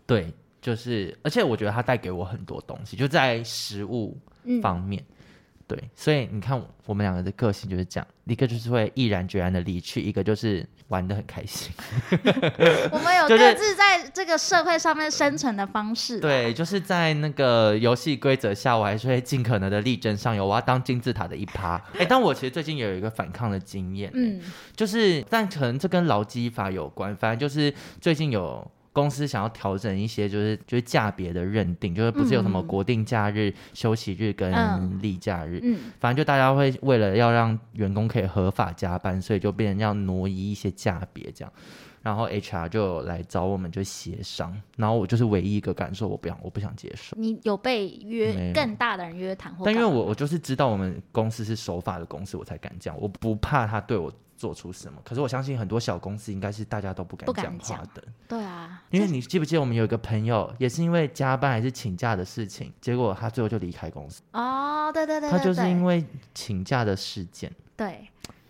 [0.06, 4.18] 对，就是，而且我觉得它带给我很多东西，就在食物
[4.60, 5.13] 方面，嗯、
[5.66, 11.72] 对，所以你看我们两个的个性就是这样，一个就是会毅然决然的离去，一个就是玩的很开心。
[12.92, 21.76] 我们有各自在这个社会上面生存的方式，对，就是在那个游戏规则下，我还是会尽可能的力争上游，我要当金字塔的一趴。
[21.94, 24.40] 哎、欸，但我其实最近也有一个反抗的经验，嗯，
[24.76, 28.70] 就是，但可能这跟劳基法有关，反正就是最近有。
[28.94, 41.52] 公司想要调整一些，就是就是价别的认定，就是不是有什么国定假日、嗯、休息日跟例假日，嗯，反正就大家会为了要让员工可以合法加班，所以就变成要挪移一些价别这样，
[42.02, 47.16] 然后 HR 就来找我们就协商，然后我就是唯一一个感受，我不想我不想接受。
[47.18, 49.52] 你有被约更大的人约谈？
[49.64, 54.12] 但因为我我就是知道我们公司是守法的公司，我才敢这样，我不怕他对我。
[54.44, 55.00] 做出什么？
[55.02, 58.04] 可是我相信很多小公司应该是大家都不敢讲话的。
[58.28, 64.20] 对啊，因为你记不记得我们有一个朋友，也是因为加班还是请假的事情，结果他最后就离开公司。
[64.32, 66.04] 哦，对对对，他就是因为
[66.34, 67.50] 请假的事件。
[67.74, 68.06] 对，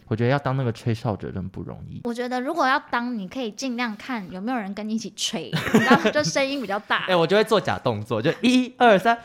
[0.08, 2.00] 我觉得要当那个吹哨者真不容易。
[2.02, 5.52] 我觉得如果要当，你可以尽量看有没有人跟你一起吹，
[5.86, 7.04] 然后，就声音比较大。
[7.06, 9.16] 哎、欸，我就会做假动作，就一二三，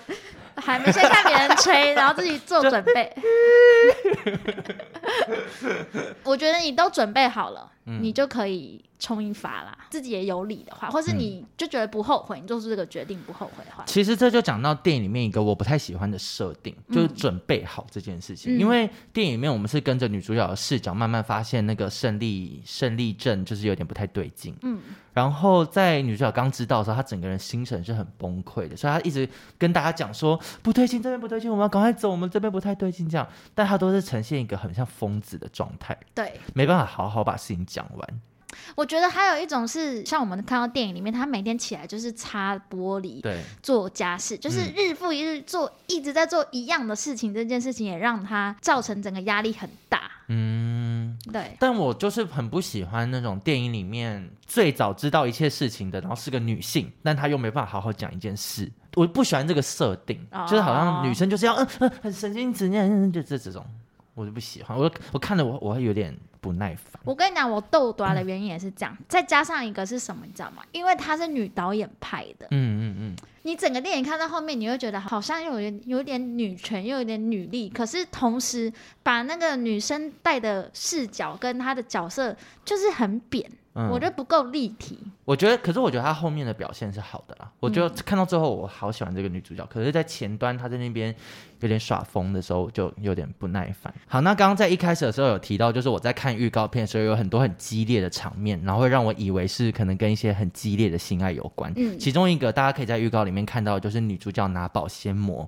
[0.59, 3.13] 还没先看别人吹，然后自己做准备。
[6.23, 8.83] 我觉得你都准备好了，嗯、你就可以。
[9.01, 18.57] 冲一发啦，自己也有理的话，或是你就觉得不后悔，嗯、你做出这个决定不后悔的话，其实这就讲到电影里面一个我不太喜欢的设定，就是准备好这件事情。
[18.57, 24.53] 嗯、因为电影里面我们是跟着女主角的视角，慢慢发现那个胜利胜利症就是有点不太对劲。
[24.63, 24.81] 嗯，
[25.13, 29.25] 然后在女主角刚知道的时候，她整个人心神是很崩溃的，所以她一直
[29.57, 33.25] 跟大家讲说不对劲，这边不对劲，我们要赶快走，我们这边不太对劲，这样，
[33.55, 38.21] 但她都是呈现一个很像疯子的状态，对，没办法好好把事情讲完。
[38.75, 47.33] 我觉得还有一种是，像我们看到电影里面，他每天起来就是擦玻璃，对，做家事，就是日复一日做，嗯、一直在做一样的事情。
[47.33, 50.09] 这件事情也让他造成整个压力很大。
[50.29, 51.55] 嗯，对。
[51.59, 58.69] 但我就是很不喜欢那种电影里面最早知道一切事情的，然后是个女性，但她又没办法好好讲一件事。
[58.95, 63.63] 我不喜欢这个设定，哦、就是好像女生就是要嗯嗯很神经质，嗯就这这种，
[64.15, 64.75] 我就不喜欢。
[64.77, 66.17] 我我看了我我会有点。
[66.39, 67.01] 不耐烦。
[67.03, 70.63] 我跟你讲，我逗短的原因也是这样，嗯、再加上一个是什么，你知道吗？
[70.71, 72.47] 因为她是女导演拍的。
[72.51, 72.95] 嗯嗯嗯。
[72.99, 78.71] 嗯嗯你整个电影看到后面，你会觉得好像又有点有点女权，又有点女力，可是同时
[79.01, 84.99] 把那个女生带的视角跟她的角色就是很扁，嗯、我觉得不够立体。
[85.23, 87.49] 我觉得，可是我觉得她后面的表现是好的啦。
[87.59, 89.63] 我就看到最后，我好喜欢这个女主角。
[89.63, 91.15] 嗯、可是，在前端她在那边
[91.61, 93.93] 有点耍疯的时候，就有点不耐烦。
[94.07, 101.71] 好，那刚刚在一开始的时候有提到，就是我在看预告片的时候，有很多很激烈的场面，然后会让我以为是可能跟一些很激烈的性爱有关。
[101.75, 105.47] 嗯，其中一个大家可以在预告里面看到，就是女主角拿保鲜膜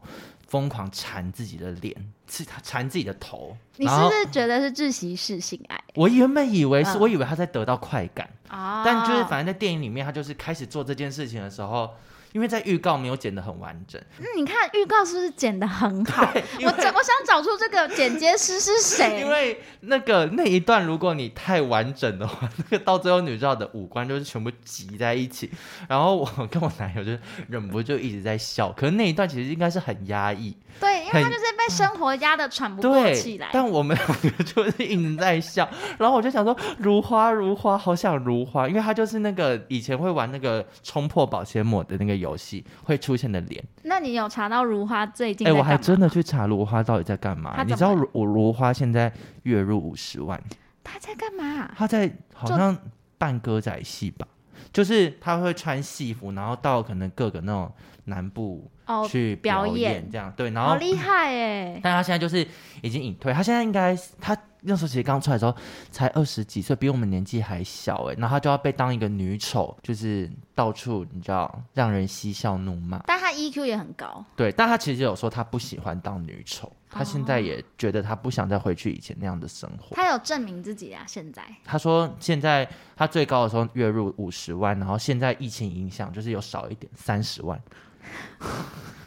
[0.51, 1.95] 疯狂缠自己的脸，
[2.27, 3.55] 是他缠自己的头。
[3.77, 5.81] 你是不是觉得是窒息式性爱？
[5.95, 8.29] 我原本以为是，我以为他在得到快感。
[8.49, 11.89] 啊，但就是反正在电影里面，他就是开始做这件事情的时候。
[12.33, 16.23] 因为在预告没有剪得很完整，嗯，你看预告是不是剪得很好？
[16.33, 19.19] 我我想找出这个剪接师是谁？
[19.21, 25.49] 因为那个那一段如果你太完整的话，那个到最后女主角的五官就是全部挤在一起，
[25.87, 27.11] 然后我跟我男友就
[27.47, 30.55] 忍不住一直在笑，可是那一段其实应该是很压抑。
[30.79, 33.49] 对，因为他就是被生活压得喘不过气来。
[33.51, 43.61] 但我们两个就是一直在笑，然后我就想说，如花如花，好想如花，因为他就是那个以前会玩那个冲破保鲜膜的那个游戏会出现的脸。
[43.83, 45.45] 那你有查到如花最近？
[45.45, 47.61] 哎、欸，我还真的去查如花到底在干嘛？
[47.63, 49.11] 你知道我如花现在
[49.43, 50.41] 月入五十万？
[50.81, 51.69] 他在干嘛？
[51.75, 52.77] 他在好像
[53.17, 54.25] 扮歌仔戏吧，
[54.71, 57.69] 就，就是他会穿戏服，然后到可能各个那种
[58.05, 58.71] 南部。
[59.07, 61.79] 去表演这样对，然后好厉害哎！
[61.83, 62.45] 但他现在就是
[62.81, 65.55] 已经隐退，他现在应该他那时候其实刚出来的时候
[65.89, 73.01] 才二十几岁，比我们年纪还小哎，然后他就要被当一个女丑，就是到处你知道让人嬉笑怒骂。
[73.07, 79.95] 但他 EQ 也很高，对，但他其实有说他不喜欢当女丑，他现在也觉得他不想再回去以前那样的生活。
[79.95, 87.59] 他有证明自己啊，现在他说现在他最高的时候月入五十万，然后现在疫情影响就是有少一点三十万。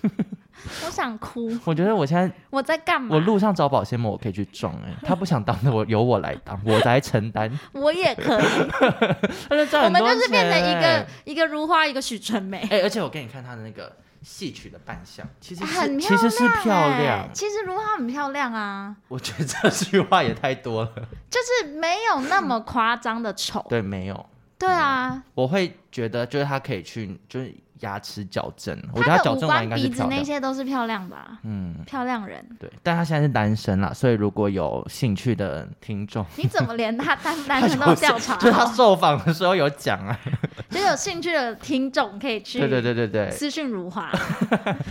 [0.86, 1.56] 我想哭。
[1.64, 3.14] 我觉得我现在我在干嘛？
[3.14, 4.96] 我路上找保鲜膜，我可以去装哎、欸。
[5.06, 7.50] 他不想当的，我由我来当，我来承担。
[7.72, 8.44] 我也可以。
[9.50, 12.58] 我们就是变成一个一个如花，一个许纯美。
[12.70, 17.28] 哎、欸，而且我给你看他的那个戏曲的扮相，其实是很其实是漂亮。
[17.34, 18.96] 其实如花很漂亮啊。
[19.08, 20.92] 我觉得这句话也太多了。
[21.30, 23.64] 就是没有那么夸张的丑。
[23.68, 24.26] 对，没有。
[24.58, 25.22] 对啊。
[25.34, 27.54] 我会觉得，就是他可以去，就是。
[27.84, 29.86] 牙齿矫正，我觉得他矫正完应该是。
[29.86, 32.42] 鼻子那些都是漂亮吧，嗯，漂亮人。
[32.58, 38.36] 对，但他现在是单身啦，所以如果有兴趣的听众，你怎么连他 单单身都调查？
[38.40, 40.18] 就是他受访的时候有讲啊，
[40.70, 44.10] 就有兴趣的听众可以去，对对对对对，私讯如花，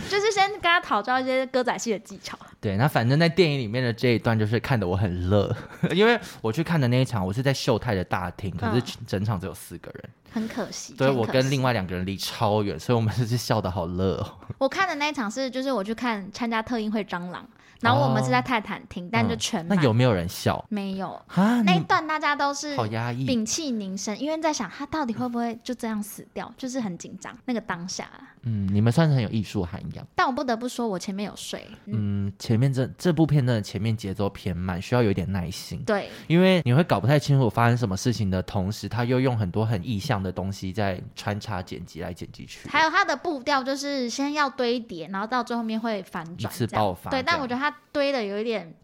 [0.08, 2.38] 就是先跟他讨教一些歌仔戏的技巧。
[2.60, 5.54] 对，那反正在电影里面的这一段就是看得我很乐，
[5.90, 10.04] 因为我去看的那一场，我是在秀泰的大厅，可是整场只有四个人。
[10.34, 14.38] 很可惜，对我跟另外两个人离超远，所以我们就 是笑得好乐哦。
[14.58, 17.46] 我看的那一场是，就是我去看参加特映会蟑螂。
[17.80, 19.76] 然后我们是在泰坦厅，但就全满。
[19.76, 20.64] 那有没有人笑？
[20.70, 28.08] 没有啊，那一段大家都是好压抑，屏气凝神，因为在想他到底会不会就这样死掉，就是很紧张那个当下。
[28.44, 30.06] 嗯，你们算是很有艺术涵养。
[30.14, 31.66] 但我不得不说，我前面有睡。
[31.86, 35.82] 嗯，前面这这部片的前面节奏偏慢，需要有点耐心。
[35.84, 42.68] 对，因为你会搞不太清楚发生什么事情的同时，他又用很多很意象的东西在穿插剪辑来剪辑去。
[42.68, 47.10] 还有他的步调就是先要堆叠，然后到最后面会反转，一次爆发。
[47.10, 47.74] 对，但我觉得他。
[47.94, 48.74] 堆的有一点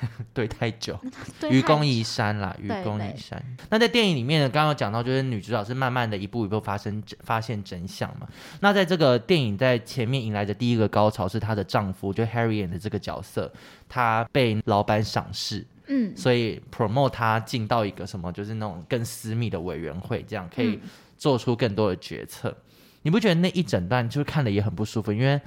[0.34, 0.98] 对太久，
[1.50, 3.42] 愚公移山啦，愚公移山。
[3.70, 8.26] 那在电影里面呢，刚刚讲到，就是女主角是慢慢的一步一步发生发现真相嘛。
[8.60, 13.52] 那在这个电影在前面迎来的第一个高潮是她的丈夫，就 Harry 演的这个角色，
[13.88, 20.78] 他被老板赏识，嗯，所以 promote 他进到一个什么，就是那种更私密的委员会，这样可以
[21.18, 22.48] 做出更多的决策。
[22.48, 22.56] 嗯、
[23.02, 25.12] 你不觉得那一整段就是看的也很不舒服？
[25.12, 25.40] 因为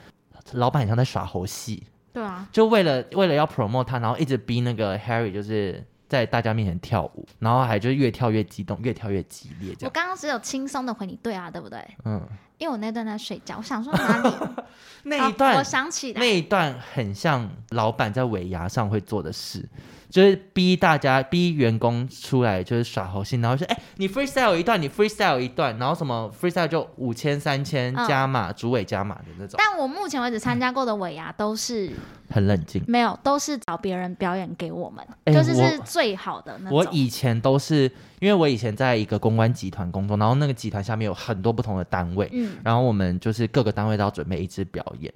[0.51, 1.84] 老板很像在耍猴戏。
[2.15, 9.75] 对啊，就为了为了要 promote 他，然后一直逼那个 Harry 就是在大家面前跳舞，然后还就是越跳越激动，越跳越激烈。
[9.82, 11.86] 我刚刚只有轻松的回你，对啊，对不对？
[12.06, 12.25] 嗯，
[12.58, 14.34] 因为我那段在睡觉，我想说哪里
[15.04, 19.67] 那一段，我想起来那一段很像老板在尾牙上会做的事。
[20.15, 31.91] 就是逼大家逼员工出来，就是耍猴戏，然后说：“哎、欸，你 freestyle 一段，你 freestyle 一段，然后什么 freestyle 就五千、三千加码，主委加码的那种。”但我目前为止参加过的尾牙都是
[32.30, 36.78] 很冷静，没有，都是找别人表演给我们，欸、就是是最好的那种。
[36.78, 45.13] 我以前都是因为我以前在一个公关集团工作，然后那个集团下面有很多不同的单位，嗯，然后我们就是各个单位都要准备一支表演，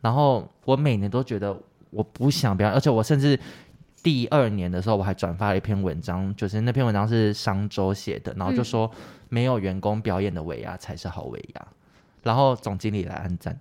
[0.00, 1.56] 然后我每年都觉得
[1.90, 3.38] 我不想表演，而且我甚至。
[4.02, 8.90] 第二年的时候，我还转发了一篇文章，就是那篇文章是商周写的，然后就说
[9.28, 11.66] 没有员工表演的尾牙才是好尾牙，
[12.22, 13.56] 然后总经理来按赞，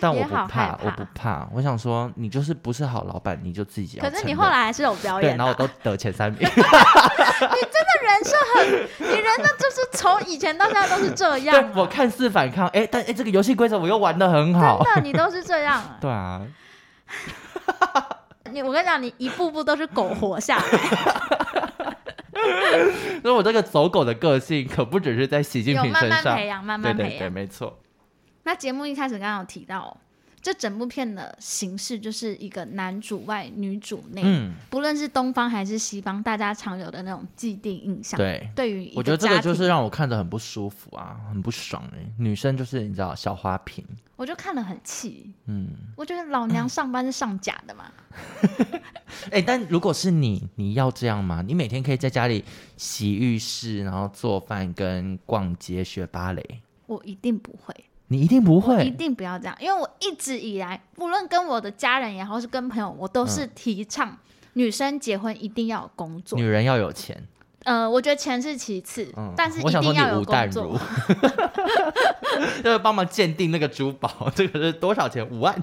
[0.00, 4.08] 但我不怕，怕我不怕，我想说你就是不是好老板，你就自己要。
[4.08, 6.40] 可是你后来还是有表演，对，然后我都得前三名。
[6.40, 8.66] 你真的人设很，
[9.14, 11.54] 你人设就是从以前到现在都是这样。
[11.54, 14.82] 对，我看似反抗，哎，但哎这个游戏规则我又玩的很好。
[14.82, 15.82] 真的，你都是这样。
[16.00, 16.40] 对啊。
[18.52, 20.62] 你我跟你讲，你一步步都是苟活下来。
[23.20, 27.78] 所以，我这个走狗的个性可不只是在习近平身上，慢慢培养，慢慢培养，对对对，没错。
[28.44, 29.96] 那节目一开始刚刚有提到。
[30.48, 38.16] 这整部片的形式就是一个男主外女主内，嗯，不论是东方还是西方，大家常有的那种既定印象。
[38.16, 41.98] 对，对于我觉得这个就是让我看着很不舒服啊，很不爽哎。
[42.16, 43.84] 女生就是你知道小花瓶，
[44.16, 45.30] 我就看了很气。
[45.44, 47.92] 嗯，我觉得老娘上班是上假的嘛。
[49.30, 51.44] 哎、欸，但如果是你，你要这样吗？
[51.46, 52.42] 你每天可以在家里
[52.78, 57.74] 洗浴室，然后做饭跟逛街学芭蕾，我一定不会。
[58.08, 64.16] 你一定不会，一定不要这样，因为我一直以来，无论跟我的家人也好，是跟朋友，我都是提倡
[64.54, 67.22] 女生结婚一定要有工作，女人要有钱。
[67.64, 70.80] 呃，我觉得钱是其次，嗯、但是一定要有工作。
[72.62, 75.28] 就是帮忙鉴定那个珠宝，这个是多少钱？
[75.28, 75.54] 五万。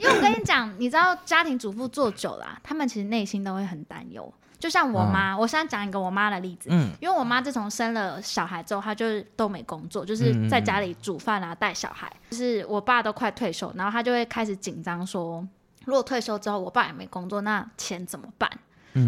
[0.00, 4.32] 因为我跟你讲，你知道家庭主妇做久了、啊，他们其实内心都会很担忧。
[4.64, 6.70] 就像我妈，嗯、我现在讲一个我妈的例子。
[6.72, 12.10] 嗯，因为我妈自从生了小孩之后，她就都没工作，就是在家里煮饭啊、带小孩。
[12.30, 15.46] 就是我爸都快退休，然后她就会开始紧张，说
[15.84, 18.50] 如果退休之后我爸也没工作，那钱怎么办？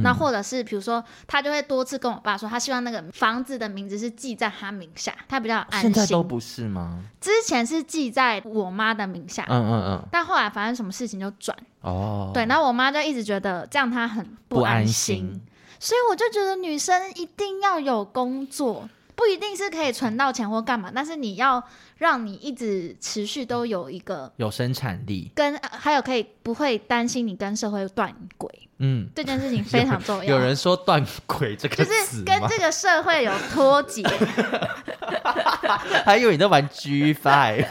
[0.02, 5.82] 那、嗯、或者是比如说，他就会多次跟我爸说，他希望那个房子的名字是记在他名下，他比较安心。
[5.82, 7.04] 现在都不是吗？
[7.20, 10.08] 之前是记在我妈的名下，嗯嗯嗯。
[10.10, 12.44] 但后来发生什么事情就转哦，对。
[12.46, 15.40] 然后我妈就一直觉得这样她很不安心，
[15.78, 21.60] 所以我就觉得女生一定要有工作，不一定是可以存到钱或干嘛，但是你要
[21.96, 28.48] 让你一直持续都有一个有生产力，跟还有可以不会担心你跟社会断轨。
[28.78, 30.24] 嗯，这件事情非常重要。
[30.24, 34.06] 有，有人说“断轨”这个就是跟这个社会有脱节。
[36.04, 37.66] 还以为你在玩 G Five。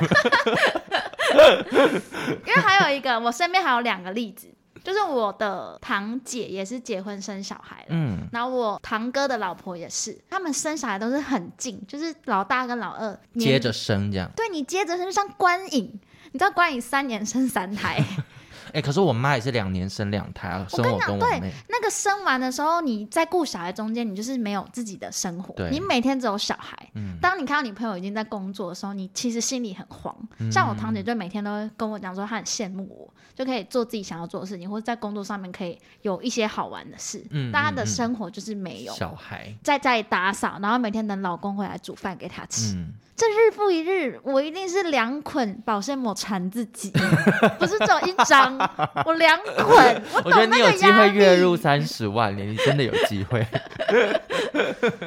[2.47, 4.47] 因为还有一个，我身边还有两个例子，
[4.86, 14.32] 就是我的堂姐也是结婚生小孩了，嗯，然后我堂哥的老婆也是，他们生小孩都是很近，就是老大跟老二接着生这样。
[14.36, 16.00] 对，你接着生，就像观影，
[16.32, 18.00] 你知道观影三年生三胎。
[18.76, 21.40] 哎、欸，可是我妈也是两年生两胎啊，生我跟我妹。
[21.40, 26.78] 对，那个生完的时候，你在顾小孩中间，你就是没有自己的生活，对你每天只有小孩。
[26.94, 30.14] 嗯，当你看到你朋友已经在工作的时候，你其实心里很慌。
[30.40, 37.26] 嗯、像我堂姐就每天都会跟我讲说，她很羡慕我，就可以做自己想要做的事情，或者在工作上面可以有一些好玩的事。
[37.30, 42.76] 嗯，但她的生活就是没有小孩，在家里打扫，然后每天等老公回来煮饭给她吃。
[42.76, 46.91] 嗯这日复一日，我一定是两捆保鲜膜缠自己，
[47.58, 48.58] 不是只有一张，
[49.06, 50.04] 我两捆。
[50.13, 53.45] 我，我觉得你有机会月入三十万，你真的有机会。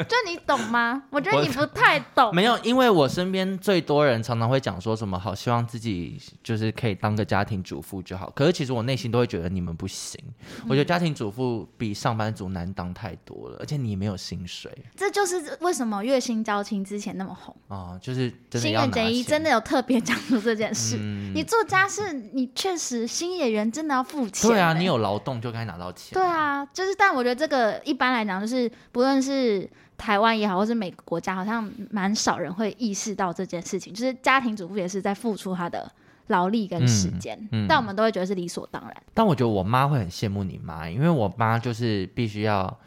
[0.09, 1.03] 就你懂吗？
[1.11, 2.35] 我觉得你不太懂。
[2.35, 8.31] 没有，因为我身边最多人常常会讲说什么好，希望自己就是可以当个家庭主妇就好。
[8.31, 10.19] 可是其实我内心都会觉得你们不行。
[10.61, 14.73] 嗯、我觉得家庭主妇比上班族难当太多了，而且你没有薪水。
[14.97, 17.98] 这就是为什么月薪交亲之前那么红啊。
[18.01, 20.97] 就是新垣结衣真的有特别讲出这件事。
[20.99, 24.51] 嗯、你做家事，你确实心也演员真的要付钱。
[24.51, 26.15] 对啊，你有劳动就该拿到钱。
[26.15, 33.93] 对啊，就是，但我觉得这个一般来讲，就是不论是台湾也好，或是每个国家，好像蛮少人会意识到这件事情。
[33.93, 35.91] 就是家庭主妇也是在付出他的
[36.29, 38.97] 劳力跟时间，嗯嗯、但我们都会觉得是理所当然。
[39.15, 42.79] 但我觉得我妈会很羡慕你妈，因为我妈就是必须要。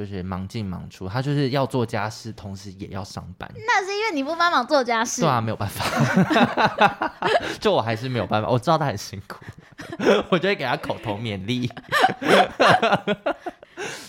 [0.00, 3.46] 就是忙进忙出，他就是要做家事，同时也要上班。
[3.54, 5.20] 那是因为你不帮忙做家事。
[5.20, 5.84] 对啊，没有办法。
[7.60, 9.44] 就我还是没有办法，我知道他很辛苦，
[10.30, 11.70] 我就会给他口头勉励。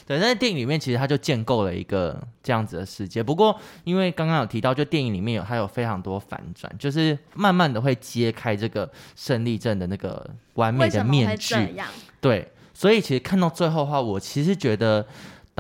[0.08, 3.22] 对，在电影里面其实他就建构了一个这样子的世界。
[3.22, 11.54] 不过因为刚刚有提到，就电影里面有他有非常多反转，就是慢慢的会揭开这个胜利症的那个完美的面具。
[12.22, 15.06] 对，所以其实看到最后的话，我其实觉得。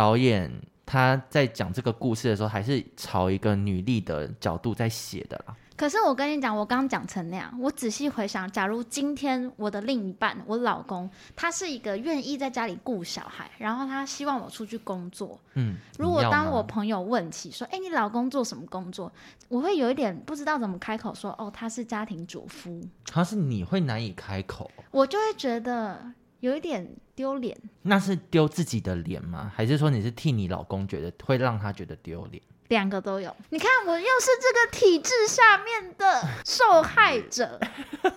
[0.01, 0.51] 导演
[0.83, 5.55] 他在讲这个故事的时候，还是朝一个女力的角度在写的啦。
[5.77, 15.39] 可是我跟你讲，我刚刚讲成那样，我仔细回想，假如今天我的另一半，我老公，他是一个愿意在家里顾小孩，然后他希望我出去工作。
[15.53, 19.11] 嗯，如果当我朋友问起说，哎，你老公做什么工作？
[19.49, 22.81] 我会有一点不知道怎么开口说，哦，他是家庭主夫。
[23.05, 26.11] 他是你会难以开口，我就会觉得。
[26.41, 29.51] 有一点丢脸，那是丢自己的脸吗？
[29.55, 32.41] 还是说你是替你老公觉得会让他觉得丢脸？
[32.71, 33.35] 两个都有。
[33.49, 37.59] 你看，我又是这个体制下面的受害者。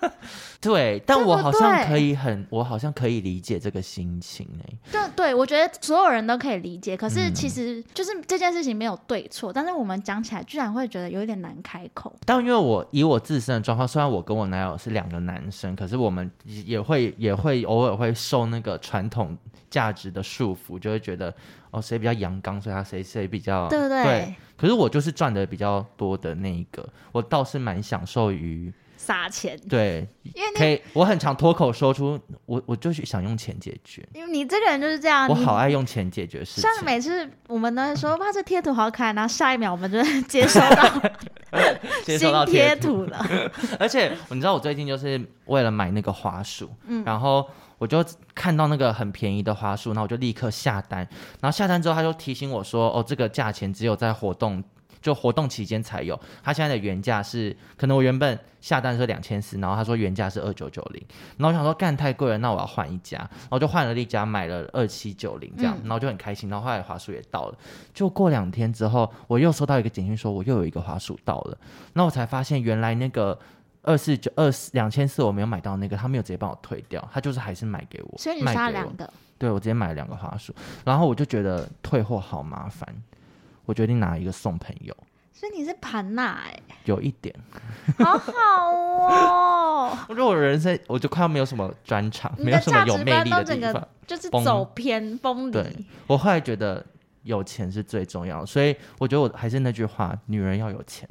[0.62, 4.78] 对，但我好像可以很，我好像可以理解这个心情哎。
[4.90, 6.96] 对对，我觉得所有人都可以理解。
[6.96, 12.14] 可是其实就是这件事情没有对错，嗯、但是我们讲起来居然会觉得有一点难开口。
[12.24, 19.36] 但因为我以我自身的状况，虽然我跟我男友是两个男生，可是我们也会也会偶尔会受那个传统
[19.68, 21.34] 价值的束缚，就会觉得。
[21.74, 24.02] 哦，谁比较阳刚，所以他谁谁比较对不对？
[24.04, 24.34] 对。
[24.56, 29.58] 可是我就是赚的比较多的那一个，我倒是蛮享受于撒钱。
[29.68, 34.08] 对，因为可以，我很常脱口说出我，我就是想用钱解决。
[34.14, 36.62] 因为你这个人就是这样，我好爱用钱解决事情。
[36.62, 41.02] 像每次我们都会说哇，这贴图好可爱，然后下一秒我们就接收到
[42.06, 43.26] 接收到贴图了。
[43.80, 47.44] 而且你知道，我最近就是为了买那个滑鼠，嗯，然后。
[47.78, 48.04] 我就
[48.34, 51.00] 看到那个很便宜的花束，然后我就立刻下单。
[51.40, 54.62] 然后下单之后，他就提醒我说：“哦，这个价钱只有在活动，
[55.02, 56.18] 就活动期间才有。
[56.42, 61.02] 他现在的原价是，可能我原本下单是两千四，然后他说原价是二九九零。
[61.36, 65.76] 然后我想说干太贵了，那我要换一家，然后就换了一家，买了二七九零这样。
[65.82, 66.48] 然后就很开心。
[66.48, 67.58] 然后后来花束也到了，
[67.92, 71.58] 就过两天之后，我又收到一个简讯说我又有一个花束到了。
[71.92, 73.38] 那我才发现原来那个。
[73.84, 79.08] 二四九二四两千四，我没有买到那个，他没有直接帮我退掉，他就是还是买给我，所以你刷两个，
[79.38, 80.54] 对，我直接买了两个花束，
[80.84, 82.88] 然后我就觉得退货好麻烦，
[83.64, 84.96] 我决定拿一个送朋友。
[85.32, 87.34] 所以你是盘娜哎，有一点，
[87.98, 88.32] 好好
[88.72, 89.98] 哦。
[90.08, 95.50] 我觉得我人生我就快要没有什么专长，没有什么有魅力的地方，就是走偏崩离。
[95.50, 95.76] 对，
[96.06, 96.82] 我后来觉得
[97.24, 101.06] 有钱是最重要的，所以我觉得我还是那句话，女人要有钱。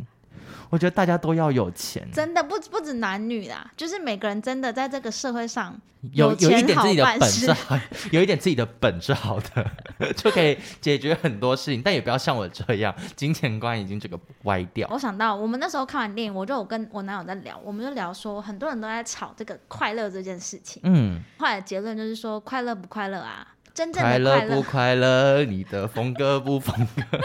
[0.69, 5.79] 我觉得大家都要有钱，真的不不止男女啦，就是每个人真的在这个社会上
[6.11, 7.55] 有有一点自己的本事，
[8.11, 11.81] 有一点自己的本事好的， 就可以解决很多事情。
[11.81, 14.87] 但也不要像我这样，金钱观已经这个歪掉。
[14.91, 20.81] 我想到我们那时候看完电影，我就有跟我男友在聊，我们就聊说，很多人都在吵这个快乐这件事情。
[20.83, 23.47] 嗯，后来的结论就是说，快乐不快乐啊？
[23.73, 25.43] 真正的快乐，快乐不快乐？
[25.45, 27.17] 你的风格不风格？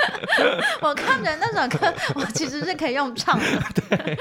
[0.81, 3.45] 我看着那首歌，我其实是可以用唱的。
[3.75, 4.19] 对，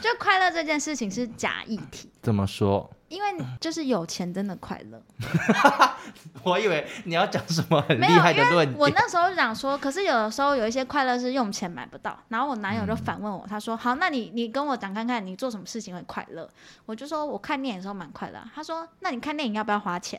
[0.00, 2.10] 就快乐这件事情是假议题。
[2.22, 2.90] 怎么说？
[3.08, 3.28] 因为
[3.60, 5.00] 就是有钱真的快乐。
[6.42, 8.78] 我以为你要讲什么很厉害的论点。
[8.78, 12.18] 我那时候想说，可是有的时候有一些快乐是用钱买不到。
[12.28, 16.48] 然后我男友就反问我，他说：“好，那你你跟我讲看看，你做什么事情会快乐？”
[16.86, 20.18] 我就说：“我看电影的时候蛮快乐。”他说：“那你看电影要不要花钱？”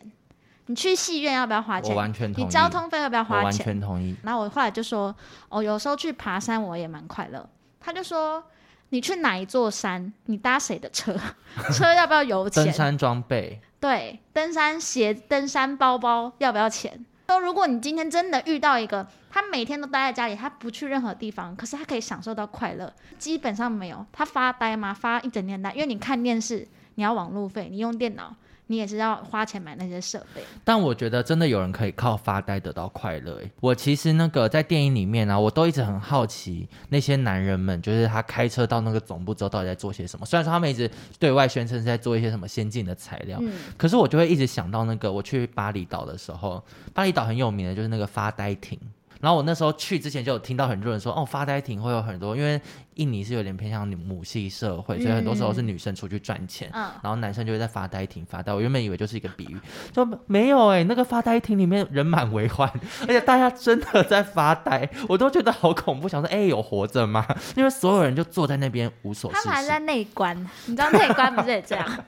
[0.67, 1.91] 你去戏院要不要花钱？
[1.91, 2.45] 我完全同意。
[2.45, 3.39] 你交通费要不要花钱？
[3.39, 4.15] 我完全同意。
[4.23, 5.15] 然后我后来就说，
[5.49, 7.47] 哦，有时候去爬山我也蛮快乐。
[7.79, 8.43] 他就说，
[8.89, 10.11] 你去哪一座山？
[10.25, 11.15] 你搭谁的车？
[11.71, 12.63] 车要不要油钱？
[12.63, 13.61] 登山装备。
[13.79, 17.05] 对，登山鞋、登山包包要不要钱？
[17.27, 24.03] 说如果你今天真的遇到一个，他每天都待在家里，他不去任何地方，可是他可以享受到快乐，基本上没有。
[24.11, 24.93] 他发呆吗？
[24.93, 28.35] 发一整天呆，因为你看电视，你要网路费，你用电脑。
[28.67, 33.39] 你也是要花钱买那些设备，但我觉得真的有人可以靠发呆得到快乐。
[33.59, 40.25] 我其实那个在电影里面啊，我都一直很好奇那些男人们，就是他开车到那个总部之后到底在做些什么。
[40.25, 40.89] 虽然说他们一直
[41.19, 46.63] 对外宣称是在做一些什么先进的材料，嗯，可是我就会一直想到那个我去巴厘岛的时候，
[46.93, 48.79] 巴厘岛很有名的就是那个发呆亭。
[49.21, 52.59] 然后我那时候去之前就有听到很多人说，哦，发呆亭会有很多，因为。
[52.95, 58.53] 印尼是有点偏向母系社会，所以很多时候是女生出去赚钱，嗯，然后男生就会在发呆亭发呆。
[58.53, 59.57] 我原本以为就是一个比喻，
[59.91, 62.69] 就没有哎、欸，那个发呆亭里面人满为患，
[63.03, 67.25] 而且大家真的在发呆，我都觉得好恐怖，想说哎、欸，有活着吗？
[67.55, 69.43] 因为所有人就坐在那边无所事事。
[69.43, 70.35] 他们还在内观，
[70.65, 71.85] 你知道内观不是也这样？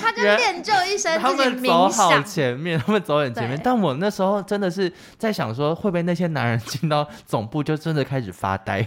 [0.00, 1.18] 他就练就一身。
[1.18, 8.86] 他们走好前面，他们走很前面，但我那时候真的是在想说，会不会那些男人进到总部就真的开始发呆？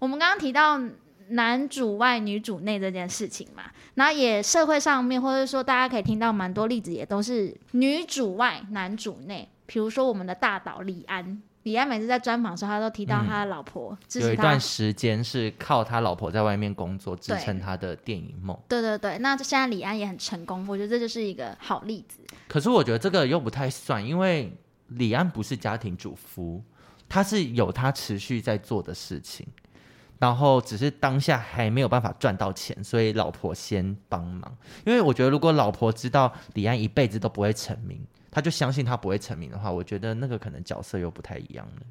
[0.00, 0.78] 我们刚刚提到
[1.30, 9.48] 男主外女主内这件事情嘛，然后也社会上面或者说大家可以听到蛮多例子，也都是女主外男主内。
[9.66, 18.54] 比如说我们的大导李安，李安每次在专访的时候，他都提到他的老婆，嗯、有一段时间是靠他老婆在外面工作支撑他的电影梦。
[18.68, 22.20] 对对对，那现在李安也很成功，我觉得这就是一个好例子。
[22.46, 24.54] 可是我觉得这个又不太算，因为
[24.88, 26.62] 李安不是家庭主夫，
[27.14, 29.46] 他是有他持续在做的事情。
[30.18, 34.56] 然后只是当下还没有办法赚到钱，所以老婆先帮忙。
[34.84, 38.00] 因为我觉得，如果老婆知道李安一辈子都不会成名，
[38.30, 41.82] 他就相信他不会成名的话，我觉得那个可能角色又不太一样了。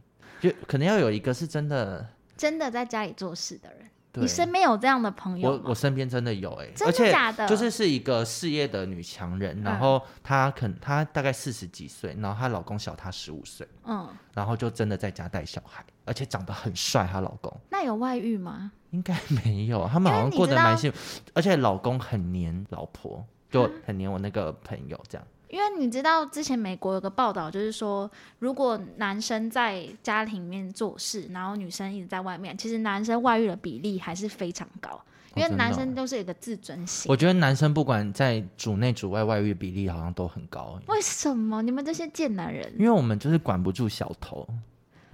[0.41, 2.05] 就可能要有一个是真的，
[2.35, 3.87] 真的在家里做事的人。
[4.21, 5.49] 你身边有这样的朋友？
[5.49, 7.47] 我我身边真的有哎、欸，真的假的？
[7.47, 17.51] 就是是一个事业的女强人，然后她可能她大概四十几岁，然后她老公小她十五岁，嗯，然后就真的在家带小孩，而且长得很帅，她老公。
[17.69, 18.71] 那有外遇吗？
[18.91, 25.27] 应该没有，他们好像过得蛮幸福，而且老公很黏老婆，就很黏我那个朋友这样。
[25.53, 34.99] 因为你知道，之前美国有个报道，就是说，如果男生在家庭里面做事，然后女生一直在外面，其实男生外遇的比例还是非常高。
[35.35, 37.07] 因为男生都是有一个自尊心。
[37.07, 40.79] 我觉得男生不管在主内主外，外遇比例好像都很高。
[40.87, 41.61] 为什么？
[41.61, 42.71] 你们这些贱男人？
[42.79, 44.47] 因为我们就是管不住小偷。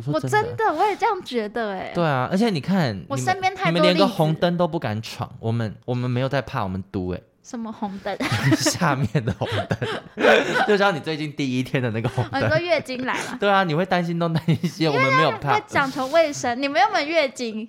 [0.06, 1.92] 我，我真的，我也这样觉得哎。
[1.94, 7.22] 对啊，而且你看，我身边太多你们连个红灯都不敢闯，我们我们没有在怕，我们赌哎。
[7.50, 8.16] 什么红灯？
[8.58, 9.80] 下面的红灯，
[10.68, 12.40] 就像你最近第一天的那个红灯。
[12.40, 13.38] 很多月经来了。
[13.40, 15.60] 对啊，你会担心东担心西，我们没有怕。
[15.62, 17.68] 讲求卫生，你们有没有月经？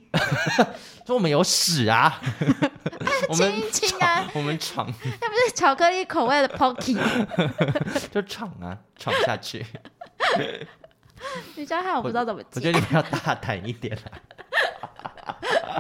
[1.07, 2.21] 说我们有屎啊！
[3.33, 4.29] 亲一亲啊！
[4.35, 4.87] 我们闯。
[5.21, 6.99] 那不是巧克力口味的 Pocky？
[8.11, 9.65] 就闯啊，闯下去。
[11.57, 12.49] 你这样害我不知道怎么接。
[12.57, 15.10] 我觉得你们要大胆一点啊。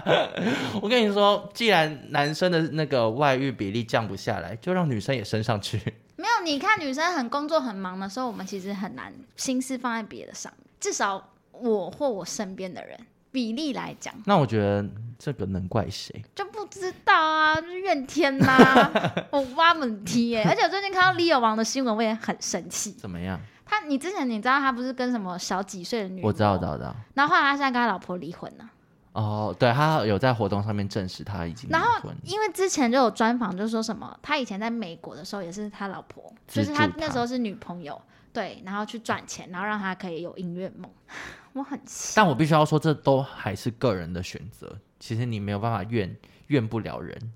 [0.80, 5.78] 我跟你说，既然男生的那个外遇比例降不下来，就让女生也升上去。
[6.16, 10.66] 没有，你看女生很工作很忙的时候，我们其实很难心思放在别的上面。
[10.78, 12.98] 至少我或我身边的人
[13.32, 14.84] 比例来讲，那我觉得
[15.18, 16.22] 这个能怪谁？
[16.34, 19.12] 就不知道啊，就是怨天呐、啊。
[19.32, 20.44] 我挖门踢耶！
[20.46, 22.92] 而且我最近看到 Leo 王的新闻，我也很生气。
[22.92, 23.40] 怎么样？
[23.64, 26.22] 他，你之前你知道他不是跟什么小几岁的女？
[26.22, 26.94] 我知道，知道，知道。
[27.14, 28.68] 然后后来他现在跟他老婆离婚了。
[29.12, 31.68] 哦，对，他有在活动上面证实他已经。
[31.68, 31.88] 然后
[32.22, 38.00] 因为之前就有专访，就说什么他以前在美国的时候也是他老婆，就是他那时候是女朋友，
[38.32, 40.90] 对，然后去赚钱，然后让他可以有音乐梦。
[41.54, 44.72] 我很气，但我必须要说，这都还是个人的选择。
[45.00, 47.32] 其实你没有办法怨怨不了人。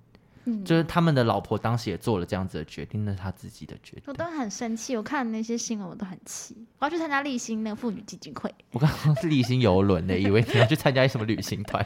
[0.47, 4.03] 嗯，就是他们的老婆当时也做了这样子的决定，那是他自己的决定。
[4.07, 6.57] 我都很生气，我看那些新闻我都很气。
[6.79, 8.53] 我要去参加立新那个妇女基金会。
[8.73, 11.85] 我刚刚是立新游轮呢，以为你要去参加什么旅行团。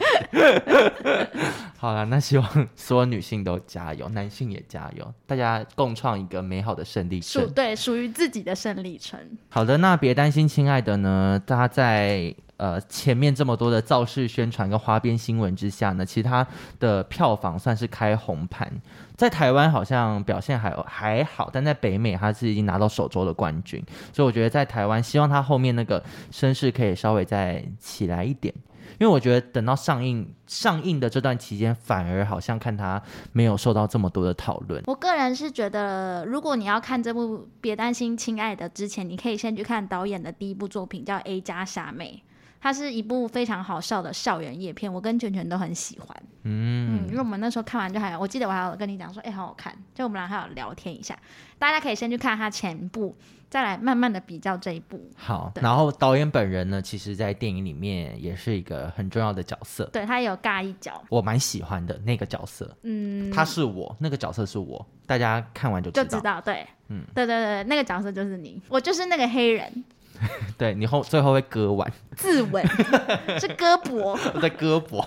[1.77, 7.49] 好了，那希望所有女性都加油，男性也加油，大家共创一个美好的胜利程。
[7.53, 9.17] 对，属于自己的胜利程。
[9.49, 12.35] 好的，那别担心，亲爱的呢，大家在。
[12.59, 16.45] 呃，前面这么多的造势宣传跟花边新闻之下呢，其他
[16.77, 18.69] 的票房算是开红盘，
[19.15, 23.81] 在台湾好像表现还还好，但在北美他是已经拿到首周的冠军，
[24.11, 28.53] 所以我觉得在台湾，希望他后面那个声势可以稍微再起来一点，
[28.99, 33.01] 因为我觉得等到上映上映的这段期间，反而好像看他
[33.31, 34.83] 没有受到这么多的讨论。
[34.87, 42.21] 我个人是觉得，如果你要看这部《别担心，亲爱的》之前，你可以先去看导演的第一部作品，叫《A 加傻妹》。
[42.61, 46.23] 它是一部非常好笑的校园夜片，我跟全全都很喜欢。
[46.43, 49.73] 嗯，嗯，因为我们那时候看完就还有，我记得我还有跟你讲说，哎、欸，好好看。
[49.93, 51.17] 就我们俩还有聊天一下，
[51.57, 53.15] 大家可以先去看他前部，
[53.49, 55.09] 再来慢慢的比较这一部。
[55.15, 59.85] 好，然后导演本人呢，其实在电影里面也是一个很重要的角色。
[59.93, 62.75] 对，他也有尬一角，我蛮喜欢的那个角色。
[62.83, 66.03] 嗯，他是我，那个角色是我，大家看完就知道。
[66.03, 69.83] 就知道，对，嗯，对对对，那个角色就是你，我就是那个黑人。
[70.57, 72.65] 对，你后最后会割腕，自刎。
[73.39, 75.05] 是割脖，我在胳膊。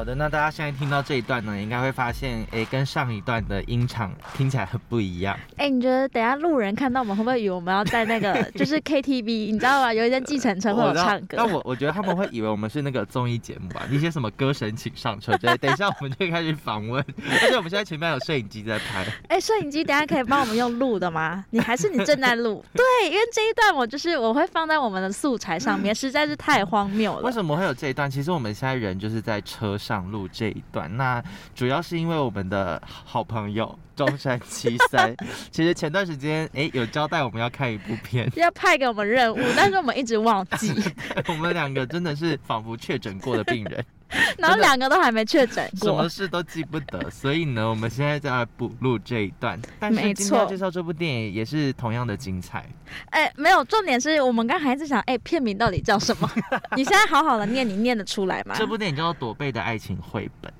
[0.00, 5.38] 好好的，那大家现在听到这一段呢，应该会发现，哎，跟上一段的音场听起来很不一样。
[5.58, 9.92] 哎，你觉得等下路人看到我们会不会以为我们要在那个 就是 KTV，你知道吗？
[9.92, 11.36] 有一间计程车会有唱歌。
[11.36, 13.82] 那我我觉得他们会以为我们是那个综艺节目吧？
[13.90, 15.54] 一些什么歌神请上车之类。
[15.60, 17.04] 等一下我们就开始访问，
[17.42, 19.04] 而且我们现在前面有摄影机在拍。
[19.28, 21.44] 哎，摄影机等下可以帮我们用录的吗？
[21.50, 22.64] 你还是你正在录？
[22.72, 27.20] 对，因为这一段我就是我会放在我们的素材上面，实在是太荒谬了。
[27.20, 28.10] 为什么会有这一段？
[28.10, 31.22] 其实我们现在人就是在车上录这一段，那
[31.54, 35.14] 主要是因为我们的好朋友 中山七三，
[35.50, 40.72] 其实前段时间哎有交代我们要看一部片，要派给我们任务，但是我们一直忘记。
[41.28, 43.84] 我们两个真的是仿佛确诊过的病人。
[44.38, 49.60] 然后两个都还没确诊过，什么事都记不得，所以呢，我们现在在补录这一段。
[49.78, 52.66] 但是今天要介绍这部电影也是同样的精彩。
[53.10, 56.30] 哎，没有，重点是我们刚还在想，哎，片名到底叫什么？
[56.76, 58.54] 你现在好好的念，你念得出来吗？
[58.58, 60.50] 这部电影叫做《躲贝的爱情绘本》。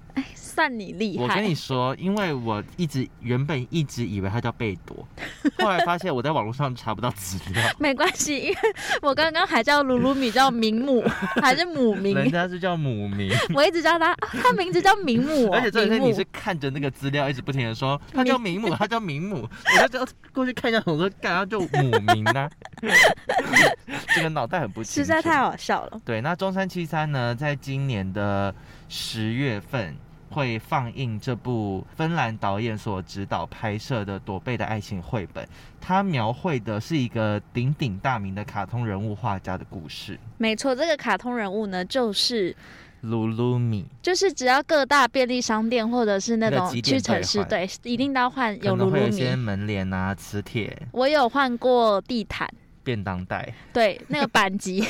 [0.60, 1.24] 算你厉害！
[1.24, 5.08] 我跟你说，因为我一直原本一直以为他叫贝朵，
[5.56, 7.62] 后来发现我在网络上查不到资料。
[7.80, 8.56] 没关系，因为
[9.00, 11.02] 我刚刚还叫鲁鲁米叫名母
[11.40, 12.14] 还是母名？
[12.14, 15.48] 人家是叫母名， 我一直叫他，他名字叫名母。
[15.50, 19.48] 而且这天你是看着那个资料，一直不停的说他叫名母，他叫名母，
[19.82, 22.50] 我就过去看一下，我说干啥就母名呢？
[24.14, 25.98] 这个脑袋很不清，实在太好笑了。
[26.04, 28.54] 对，那中山七三呢，在今年的
[28.90, 29.96] 十月份。
[30.30, 35.44] 会放映这部芬兰导演所指导拍摄的《躲贝的爱情绘本》，
[35.80, 40.18] 它描绘的是一个鼎鼎大名的卡通人物画家的故事。
[40.38, 42.54] 没错，这个卡通人物呢，就是
[43.02, 48.92] 鲁鲁米，就是只要各大便利商店或者是那种屈臣氏，对，一定都要换有鲁鲁米。
[48.92, 50.76] 可能会有些门帘啊、磁铁。
[50.92, 52.48] 我有换过地毯。
[52.82, 54.84] 便当袋，对，那个板级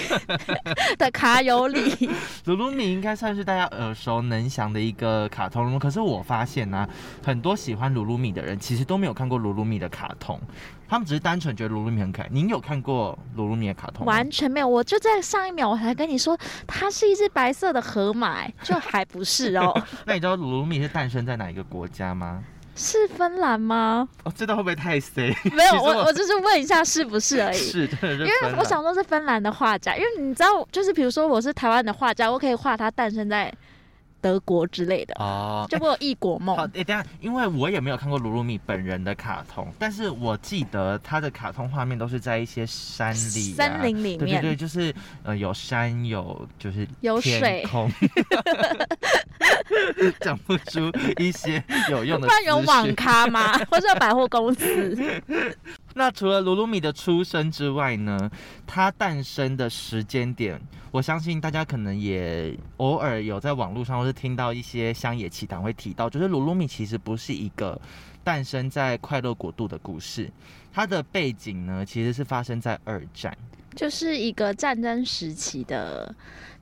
[0.98, 2.10] 的卡友里，
[2.44, 5.78] 鲁鲁米应该算是大家耳熟能详的一个卡通人物。
[5.78, 6.88] 可是我发现呢、啊，
[7.24, 10.40] 很多喜欢鲁鲁米的人其实都没有看过鲁鲁米的卡通，
[10.88, 12.28] 他们只是单纯觉得鲁鲁米很可爱。
[12.30, 14.06] 您有看过鲁鲁米的卡通？
[14.06, 19.74] 完全没有，我就在上一秒我还跟你说，它是一只白色的河马，就还不是哦。
[20.06, 22.42] 那你知道鲁鲁米是诞生在哪一个国家吗？
[22.80, 24.08] 是芬兰吗？
[24.24, 25.36] 哦，这道会不会太 C？
[25.52, 27.58] 没有，我我就是问一下是不是而已。
[27.70, 33.52] 是，的，因为我想说是芬兰的画家，因为你知道，就是比如说我是台湾的画家，我可以画他诞生在。
[34.20, 36.56] 德国之类的哦，就会有异国梦。
[36.56, 47.90] 好，哎，等下，因为我也没有看过鲁鲁米本人的卡通，但是我记得他的卡通画面都是在一些山里、啊、森林里面，对对对，就是呃有山有就是有水空，
[50.20, 52.26] 讲不出一些有用的。
[52.28, 53.56] 不然有网咖吗？
[53.70, 55.22] 或者有百货公司？
[56.00, 58.30] 那除了鲁鲁米的出生之外呢，
[58.66, 60.58] 它诞生的时间点，
[60.90, 67.78] 我相信大家可能也偶尔有在网络上或是听到一些乡野奇谈会提到，就是鲁鲁米其实不是一个
[68.24, 70.32] 诞生在快乐国度的故事，
[70.72, 73.36] 它的背景呢其实是发生在二战，
[73.76, 76.14] 就是一个战争时期的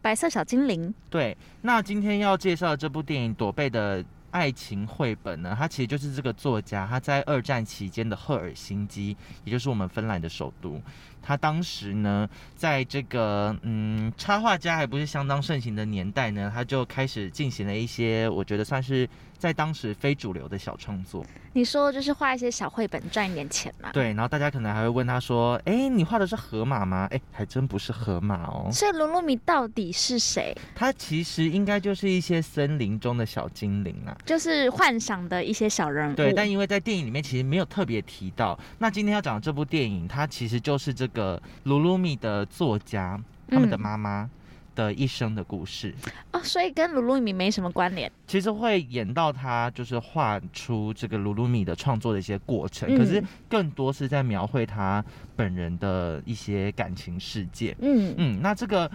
[0.02, 0.92] 白色小精灵。
[1.08, 10.80] 对，那今天要介绍这部电影《躲贝的》爱情绘本呢，它其实就是这个作家他在二战期间的赫尔辛基，也就是我们芬兰的首都。
[11.20, 19.08] 他当时呢，在这个嗯插画家还不是相当盛行的年代呢，他就开始进行了一些我觉得算是
[19.38, 21.24] 在当时非主流的小创作。
[21.52, 23.90] 你说就是画一些小绘本赚一点钱嘛？
[23.92, 28.68] 对，然后大家可能还会问他说：“哎、欸，你画的是河马吗？”哎、欸，还真不是河马哦。
[28.70, 30.54] 所以噜噜米到底是谁？
[30.74, 36.14] 他其实应该就是一些森林中的小精灵啊，就是幻想的一些小人物。
[36.14, 38.58] 对，但因为在电影里面其实没有特别提到。
[38.78, 43.18] 那今天要讲的这部电影，它其实就是这个噜噜米的作家
[43.50, 44.22] 他们的妈妈。
[44.22, 44.30] 嗯
[44.78, 45.92] 的一生的故事
[46.30, 48.10] 哦，所以跟鲁鲁米没什么关联。
[48.28, 55.04] 其实会演到他就是画出这个鲁鲁米的创作的一些过程，嗯，可是更多是在描绘他
[55.34, 57.76] 本人的一些感情世界。
[57.80, 58.88] 嗯嗯，那这个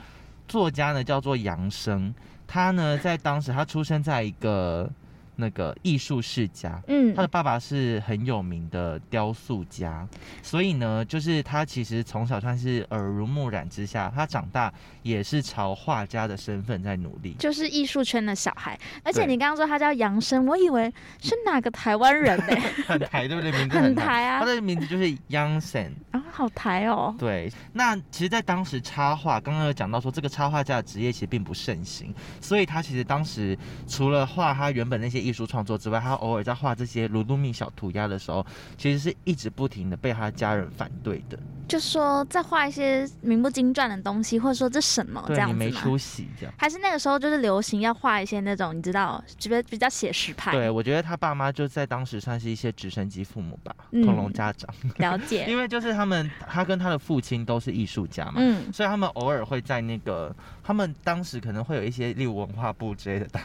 [0.48, 2.14] 作家呢叫做杨生，
[2.48, 4.90] 他呢在当时他出生在一个。
[5.36, 10.08] 那个艺术世家，嗯，他的爸爸是很有名的雕塑家，
[10.42, 14.72] 所以呢，就是他其实从小算是耳濡目染之下，他长大
[15.02, 18.80] 也是朝画家的身份在努力，就是艺术圈的小孩。
[19.04, 22.46] 而且你刚刚说他叫杨生，我以为是哪个台湾人呢？
[22.86, 23.52] 很台对不对？
[23.52, 27.16] 名字很台，很台啊，他的名字就是杨生啊，好台哦。
[27.18, 33.58] 对，那其实，在当时插画，刚刚有讲到说，这个插画家的职业其实并不盛行，所以他其实当时
[33.88, 35.23] 除了画他原本那些。
[35.24, 38.46] 艺术创作之外，他偶尔在画这些噜噜米小涂鸦的时候，
[38.78, 41.40] 其实是一直不停的被他家人反对的。
[41.66, 46.54] 就说在画一些名不经传的东西，或者说这什么这样子，你没出息这样。
[46.58, 50.52] 还是那个时候就是流行要画一些那种你知道，觉得比较写实派。
[50.52, 54.70] 对，我觉得他爸妈就在当时算是一些直升机父母吧，嗯、恐龙家长。
[54.98, 55.46] 了解。
[55.50, 63.42] 因为就是他们，他跟他的父亲都是艺术家嘛，嗯，所以他们偶尔会在那个，他们当时可能会有一些例如文化部之类的单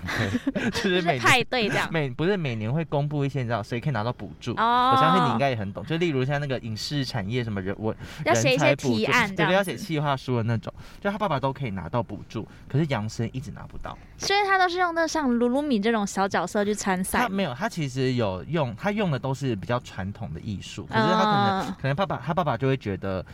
[0.55, 4.53] 位， 就是每派对这样，每 不是每年会公布一些你知道谁可以拿到补助。
[4.53, 4.93] 哦。
[4.95, 7.97] 我相信你应该也很懂，就例如像那个影视产业什么人文。
[8.25, 17.21] 要写一些提案，对，要写企划书的那种，就他爸爸都可以拿到补助，可是杨森一直拿不到，所以他都是用那像鲁鲁米这种小角色去参赛。
[17.21, 23.25] 他没有，他其实有用，他用的都是比较传统的艺术，可是他可能、嗯、可能爸爸他爸爸就会觉得。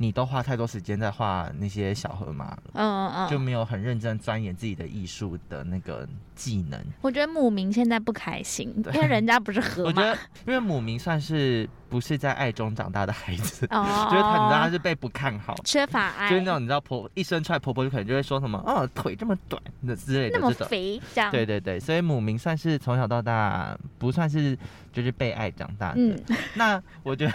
[0.00, 6.80] 你都花太多时间在画那些小河马了，嗯嗯嗯，就没有很认真钻研自己的艺术的那个技能。
[7.00, 9.88] 我觉得母明现在不开心，因为人家不是河马。
[9.88, 21.30] 我觉得，因为母明算是不是在爱中长大的孩子，哦， 就是他，你知道他是被不看好，缺乏爱，就是那种你知道婆一生出来，婆婆就可能就会说什么，哦，腿这么短的之类的，那么肥这样。
[21.32, 24.56] 对对对，所以母明算是从小到大不算是
[24.92, 25.94] 就是被爱长大的。
[25.96, 26.16] 嗯，
[26.54, 27.32] 那我觉得。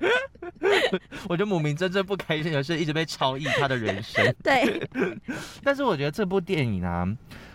[1.28, 4.24] 我觉得姆明真正不开心的是，一直被超译他的人生。
[4.42, 4.88] 对，
[5.62, 7.06] 但是我觉得这部电影啊，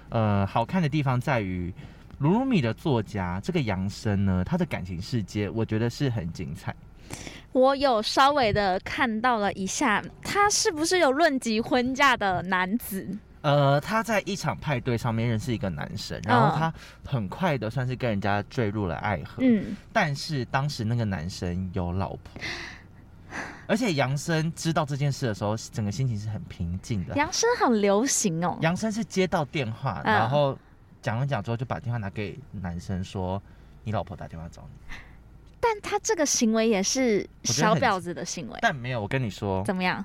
[0.10, 1.74] 呃，好看的地方在于，
[2.20, 6.76] 鲁鲁米的作家这个杨生呢，他的感情世界，我觉得是很精彩。
[7.52, 13.08] 我有稍微的看到了一下，他是不是有论及婚嫁的男子？
[13.46, 16.74] 呃，他在一场派对上面认识一个男生，然后他
[17.06, 19.36] 很快的算是跟人家坠入了爱河。
[19.42, 22.42] 嗯，但是当时那个男生有老婆，
[23.68, 27.16] 而且杨森知道这件事的时候，整个心情是很平静的。
[27.16, 28.58] 杨森很流行哦。
[28.62, 30.58] 杨森是接到电话，然后
[31.04, 33.40] 讲了讲之后，就把电话拿给男生说
[33.86, 34.96] ：“你老婆打电话找你。”
[35.62, 38.58] 但他这个行为也是小婊子的行为。
[38.64, 40.04] 但没有，我跟你说，怎么样？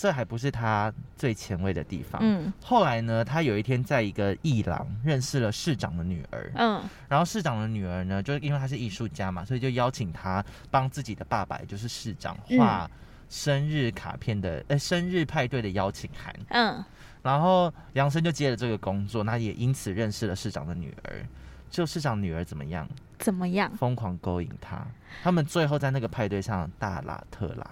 [0.00, 2.18] 这还不是他最前卫的地方。
[2.24, 6.50] 嗯，后来呢，他有一天在一个艺廊认识了市长的女儿。
[6.54, 12.90] 嗯，然后市长的女儿呢，就是因为她是艺术家嘛，所以就邀请他帮自己的爸爸，也就是市长画
[13.28, 16.34] 生日卡片的，呃，生日派对的邀请函。
[16.48, 16.82] 嗯，
[17.22, 21.20] 然后杨生就接了这个工作，那也因此认识了市长的女儿。
[21.68, 22.88] 就市长女儿怎么样？
[23.18, 23.70] 怎么样？
[23.76, 24.82] 疯狂勾引他，
[25.22, 27.70] 他们最后在那个派对上大拉特拉。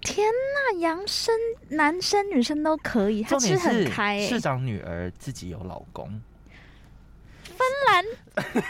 [0.00, 1.34] 天呐，杨生
[1.68, 4.20] 男生女生都可以，他吃很开。
[4.20, 6.08] 市长女儿自己有老公。
[7.44, 8.04] 芬兰，
[8.36, 8.62] 芬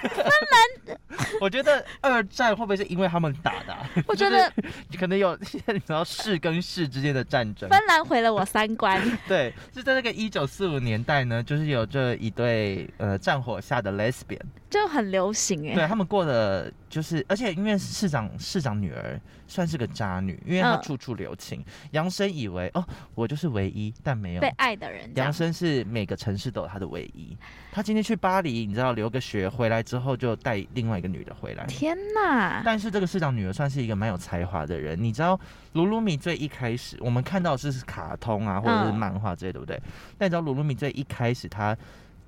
[0.87, 0.99] 兰，
[1.41, 3.89] 我觉得二战会不会是因为他们打的、啊？
[4.07, 4.53] 我觉得
[4.99, 5.37] 可能有，
[5.67, 7.69] 你知道市跟市之间的战争。
[7.69, 9.01] 芬兰毁了我三观。
[9.27, 14.41] 对，是在那个一九四五年代呢，就是有这一对呃战火下的 lesbian，
[14.71, 15.75] 就很流行哎。
[15.75, 21.65] 对，他们过的就是，而且因为市长市长女儿算是个渣女，因为她处处留情。
[21.91, 25.11] 杨、嗯、生以为哦，我就是唯一，但没有被爱的人。
[25.17, 27.37] 杨生是每个城市都有他的唯一。
[27.73, 31.65] 他今天去巴黎，你知道留个学回来之后就带另外一个女的回来。
[31.65, 32.63] 天哪！
[32.65, 35.03] 但是这个市长女儿算是一个蛮有才华的人。
[35.03, 35.41] 你知道
[35.73, 39.81] 鲁鲁米最一开始我们看到的是卡通啊，或者是漫画之类，对不对？
[40.19, 41.77] 但你知道鲁鲁米最一开始他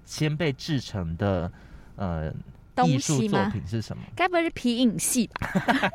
[0.06, 1.52] 先被制成的
[1.96, 2.32] 呃
[2.86, 4.02] 艺术作品是什么？
[4.16, 5.52] 该不会是皮影戏吧？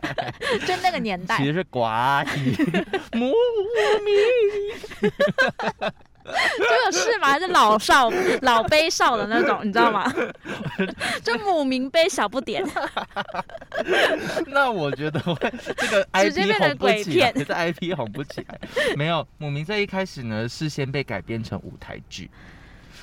[0.68, 2.56] 就那个年代，其实是寡姨
[3.18, 3.34] 母
[4.06, 5.10] 咪。
[6.58, 7.28] 就有事吗？
[7.28, 8.10] 还是老少
[8.42, 10.12] 老悲少的那种，你知道吗？
[11.24, 12.64] 就母明悲小不点。
[14.48, 15.36] 那我觉得会
[15.76, 18.60] 这个 IP 红不起来，这 IP 红不起来。
[18.96, 22.30] 没有母明在一开始呢，是先被改编成舞台剧，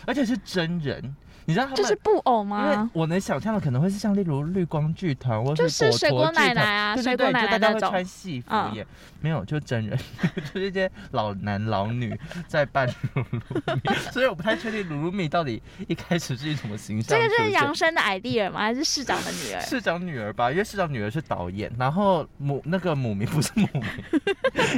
[0.06, 1.14] 而且是真人。
[1.50, 2.72] 你知道他们就是布偶吗？
[2.72, 8.86] 因为我能想象的可能会是像例如绿光剧团，或是水果奶奶啊，对对对，就大家会穿戏服耶，
[9.20, 9.98] 没有，就真人，
[10.54, 17.18] 就是一些老男老女在扮露露米， 所以我不太确定露露米到底一开始是一什么形象。
[17.18, 18.60] 这个是杨生的 idea 吗？
[18.60, 19.60] 还是市长的女儿？
[19.66, 23.82] 市长女儿吧，因为市长女儿是导演，然后母那个母名不是母名，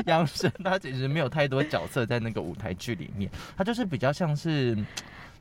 [0.06, 4.74] 杨生他其实没有太多角色在那个舞台剧里面，他就是比较像是。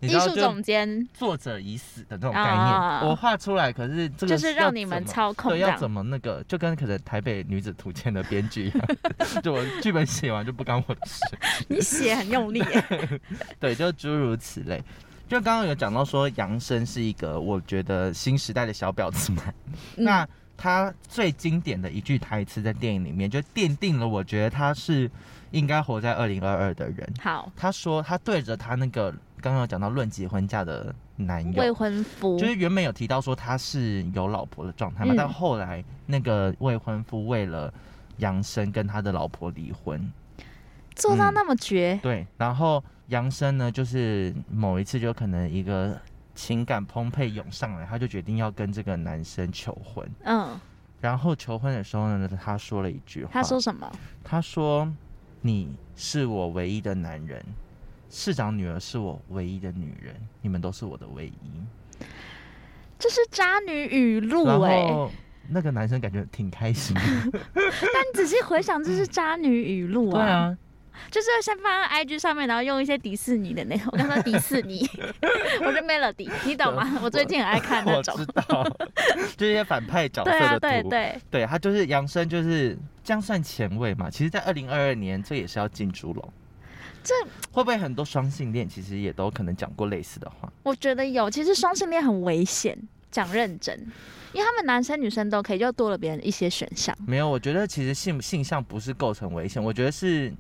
[0.02, 8.88] 艺术总监，作者已死的那种概念，哦、我画出来，可是这个就是让你们操控，对，要怎么那个，就跟可能台北女子图鉴的编剧一样，
[9.44, 11.20] 就我剧本写完就不干我的事。
[11.70, 12.64] 你写很用力，
[13.60, 14.84] 对，就诸如此类。
[15.30, 20.28] 就刚刚有讲到说杨生是一个我觉得新时代的小婊子嘛，嗯、那
[20.58, 25.10] 他最经典的一句台词在电影里面就奠定了，我觉得他是
[25.52, 27.08] 应该活在二零二二的人。
[27.22, 29.14] 好，他说他对着他那个。
[29.42, 31.60] 刚刚有讲到论结婚嫁的男友。
[31.60, 37.74] 未婚夫，就是原本有提到说他是有老婆的状态嘛，嗯、但后来那个未婚夫为了
[38.18, 40.12] 杨生跟他的老婆离婚，
[40.96, 46.00] 做到那么绝、嗯，对，然后杨生呢，就是某一次就可能一个
[46.36, 50.60] 情感澎湃涌上来，他就决定要跟这个男生求婚，嗯，
[51.00, 53.92] 然后求婚的时候呢，他说了一句话，他说什么？
[54.24, 54.88] 他说
[55.42, 57.44] ：“你是我唯一的男人。”
[58.12, 62.06] 市长女儿是我唯一的女人，你们都是我的唯一。
[63.00, 65.10] 这是渣女语录哎、欸，
[65.50, 67.02] 那个男生感觉挺开心的。
[67.56, 70.22] 但你仔细回想，这是渣女语录啊。
[70.22, 70.58] 对啊，
[71.10, 73.88] 就是先放在 IG 上面，然后用一些迪士尼的那种。
[73.94, 74.86] 我刚说迪士尼，
[75.66, 77.00] 我是 Melody，你懂吗？
[77.02, 78.14] 我最近很爱看那种。
[78.14, 78.78] 我知道，
[79.38, 80.60] 就一些反派角色的图。
[80.60, 84.10] 对啊，对对对，他就是杨生，就是这样算前卫嘛？
[84.10, 86.34] 其实，在二零二二年，这也是要进猪笼。
[87.04, 87.14] 这
[87.52, 90.52] 会不会很多双性恋其实也都可能讲过类似的话？
[90.64, 92.78] 我觉得有，其实双性恋很危险，
[93.10, 93.76] 讲认真，
[94.34, 96.96] 因为他们男生女生都可以，就多了别人一些选项。
[97.08, 100.32] 没有，我觉得其实性性向不是构成危险，我觉得是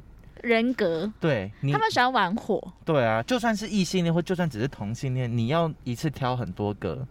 [0.41, 1.12] 人格。
[1.20, 2.62] 对，他们喜欢玩火。
[2.86, 7.05] 对啊，就算是异性恋或就算只是同性恋，你要一次挑很多个。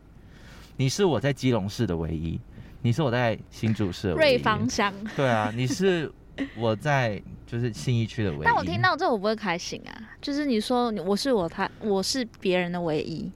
[0.77, 2.41] 你是我在基隆市的唯一，
[2.83, 4.35] 你是我在新竹市的唯一。
[4.35, 4.95] 瑞芳乡。
[5.17, 6.11] 对啊，你是。
[6.57, 9.93] 我在就是信义区的唯一，但我听到这我不会开心啊。
[10.21, 13.31] 就是你说我是我他我是别人的唯一，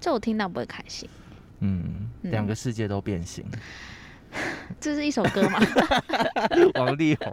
[0.00, 1.08] 这我听到不会开心。
[1.60, 3.44] 嗯，两个世界都变形。
[4.78, 5.60] 这是一首歌吗？
[6.78, 7.32] 王力宏，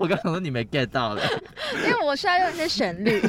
[0.00, 1.22] 我刚刚说你没 get 到了，
[1.84, 3.20] 因为我需要用一些旋律。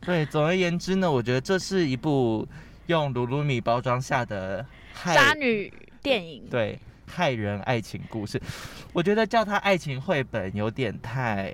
[0.00, 2.46] 对，总而言之呢，我觉得这是一部
[2.86, 4.64] 用鲁鲁米包装下的
[5.04, 6.46] 渣女电影。
[6.48, 6.78] 对。
[7.08, 8.40] 害人爱情故事，
[8.92, 11.52] 我觉得叫它爱情绘本有点太，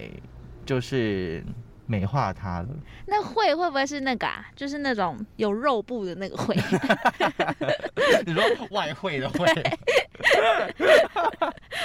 [0.67, 1.45] 就是
[1.87, 2.69] 美化它了。
[3.07, 4.47] 那绘会不会是那个啊？
[4.57, 6.55] 就是那种有肉布的那个绘？
[8.27, 9.47] 你说外汇的绘？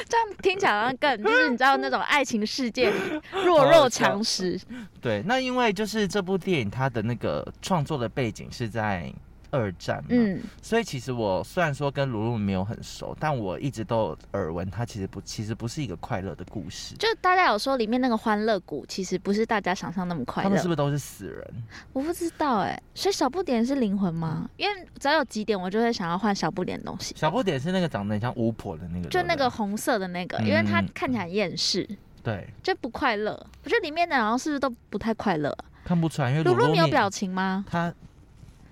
[0.07, 2.97] 这样听起来好像更就是你知道那种爱情世界里
[3.43, 4.59] 弱肉强食。
[5.01, 9.13] 对，那因为就是这部电影它的那个创作的背景是在。
[9.51, 16.95] 二战嘛，嗯，所以其实我虽然说跟露露没有很熟，但我一直都有耳闻，它其实不，其实不是一个快乐的故事。
[16.95, 20.49] 就大家有说里面那个欢乐谷，其实不是大家想象那么快乐。
[20.49, 21.63] 他们是不是都是死人？
[21.93, 24.41] 我不知道哎、欸，所以小不点是灵魂吗？
[24.43, 27.15] 嗯、因为只要有几点，我就会想要换小不点的东西。
[27.17, 31.87] 小不点是那个长得很像巫婆的那个，就那个红色的那个，嗯、因为它看起来厌世，
[32.23, 33.31] 对，就不快乐。
[33.63, 35.55] 我觉得里面的好像是不是都不太快乐？
[35.83, 37.65] 看不出来，因为鲁鲁没有表情吗？
[37.69, 37.93] 他。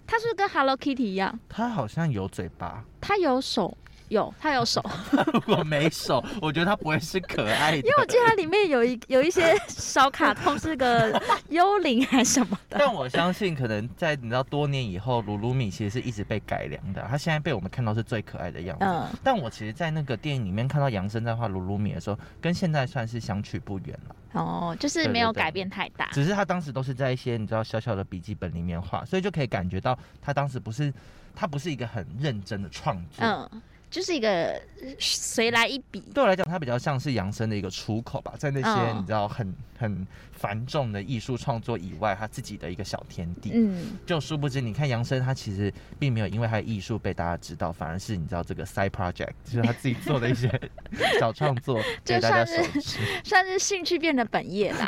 [0.07, 1.37] 他是不是跟 Hello Kitty 一样？
[1.49, 3.77] 他好像有嘴巴，他有手，
[4.09, 4.83] 有他有手。
[5.33, 7.77] 如果没手，我觉得他不会是可爱的。
[7.77, 12.77] 因为我记得它里面有一有一些小卡通，是个幽灵还是什么的。
[12.79, 17.05] 但我相信，可能在你知道多年以后，鲁鲁米其实是一直被改良的。
[17.09, 18.85] 他现在被我们看到是最可爱的样子。
[18.85, 19.07] 嗯。
[19.23, 24.15] 但我其实，在那个电影里面看到杨生在画鲁鲁米的时候，跟现在算是相去不远了。
[24.33, 30.93] 哦，就是没有改变太大，只是他当时都是在一些你知道小小的笔记本里面画，所以就可以感觉到他当时不是
[31.33, 33.25] 他不是一个很认真的创作。
[33.25, 33.61] 嗯。
[33.89, 34.61] 就是一个
[34.99, 43.51] 随来一笔，对我来讲，它比较像是杨生的一个出口吧，在那些你知道很很繁重的艺术创作以外，他自己的一个小天地。
[43.53, 50.49] 嗯，就殊不知，你看杨生他其实并没有因为他的艺术被大家知道，反而是你知道这个 side project，就是他自己做的一些
[51.17, 52.45] 小创作，就大家，
[53.23, 54.87] 算是兴趣变得本业啦。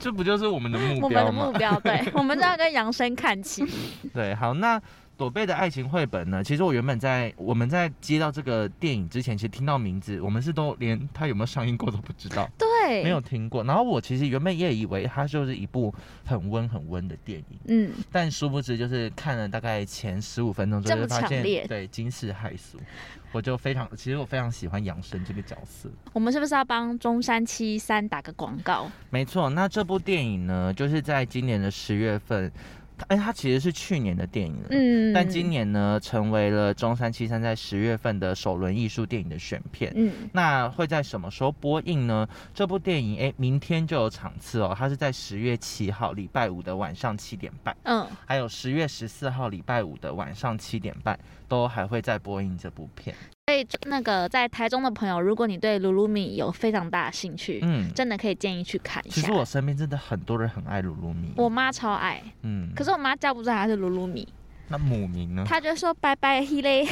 [0.00, 1.46] 这不就是我们的目标吗？
[1.46, 3.64] 我们的目标，对，我们都要跟杨生看齐。
[4.12, 4.82] 对，好，那。
[5.20, 6.42] 朵贝的爱情绘本呢？
[6.42, 13.62] 其实我原本在我们在接到这个电影之前，其实听到名字，我们是都连它有没有上映过都不知道，对，没有听过。
[13.64, 15.94] 然后我其实原本也以为它就是一部
[16.24, 22.78] 很温很温的电影，嗯，但殊不知就是看了大概前十五分钟之后，就发现对惊世骇俗，
[23.30, 25.90] 我就非常，其实我非常喜欢杨生这个角色。
[26.14, 28.90] 我们是不是要帮中山七三打个广告？
[29.10, 32.50] 没错，那这部电影呢，就是在今年的十月份。
[33.08, 42.28] 哎，它其实是去年的电影了，嗯，但今年呢，成为了中山七三在十月份的首轮艺术电影的选片，嗯，那会在什么时候播映呢？
[42.54, 51.18] 这部电影，哎，明天就有场次哦，它是在十月七号礼拜五的晚上七点半，嗯，还有十月十四号礼拜五的晚上七点半，
[51.50, 53.14] 都还会再播映这部片。
[53.48, 59.14] 所以那个在台中的朋友，如果你对鲁鲁米有非常大的兴趣，嗯，真的可以建议去看一下。
[59.14, 64.26] 其实我身边真的很多人很爱鲁鲁米，我妈超爱，嗯，可是我妈叫不出来她是鲁鲁米，
[64.68, 65.44] 那母名呢？
[65.44, 66.86] 她就说拜拜嘿嘞，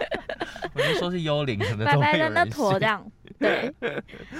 [0.76, 3.02] 我就说是幽灵，可能拜拜的那坨这样。
[3.40, 3.72] 对，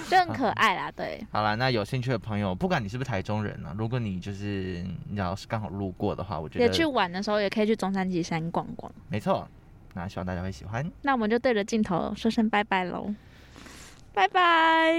[0.09, 0.91] 就很可爱啦。
[0.91, 8.91] 对，好啦，那有兴趣的朋友，不管你是不是台中人呢、啊，如果你就是你要是刚好路过的话，我觉得也去玩的时候也可以去中山纪山逛逛。
[9.09, 9.47] 没错，
[9.95, 10.91] 那希望大家会喜欢。
[11.03, 13.15] 那我们就对着镜头说声拜拜喽，
[14.13, 14.95] 拜拜。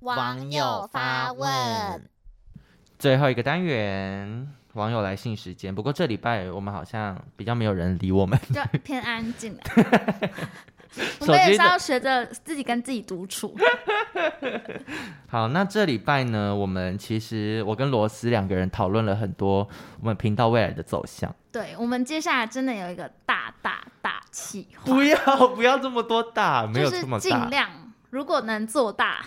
[0.00, 2.08] 网友发问，
[2.98, 4.48] 最后一个单元。
[4.74, 9.58] 网友来信时间，不过这礼拜我们好像比较没有人理我们，就偏安静。
[11.20, 13.56] 我们也是要学着自己跟自己独处。
[15.28, 19.68] 好，那这礼拜呢，我们其实我跟罗斯两个人讨论了很多
[20.00, 21.34] 我们频道未来的走向。
[21.52, 24.92] 对，我们接下来真的有一个大大大计划。
[24.92, 27.22] 不要不要这么多大，没有这么大。
[27.22, 27.68] 尽量，
[28.10, 29.24] 如果能做大。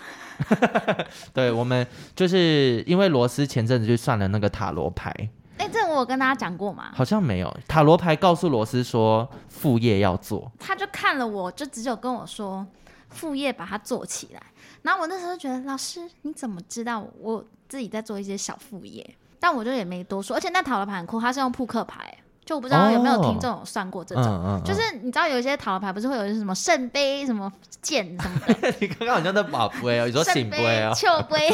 [1.33, 5.13] 对，我们就是因为罗斯前阵子去算了那个塔罗牌。
[5.57, 6.91] 哎，这我有跟大家讲过吗？
[6.95, 7.57] 好像没有。
[7.67, 12.65] 塔罗牌告诉罗斯说副业要做，他就看了我，就只有跟我说
[13.09, 14.41] 副业把它做起来。
[14.81, 19.15] 然后我那时候就觉得，老师你怎么知道我自己在做一些小副业？
[19.39, 20.35] 但我就也没多说。
[20.35, 22.17] 而且那塔罗牌很酷，它是用扑克牌。
[22.45, 28.73] 就我不知道有没有听众有算过这种，哦嗯嗯嗯、就是你知道有一些塔罗牌不是会有什么圣杯、什么剑什么的？
[28.81, 31.49] 你刚刚好像在把杯哦，你说 圣杯啊、秋杯，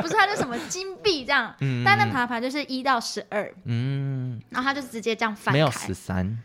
[0.00, 1.54] 不是它就什么金币这样？
[1.60, 6.38] 嗯、但那塔罗牌就是一到十二，嗯，然后它就直接这样翻开，没有十三。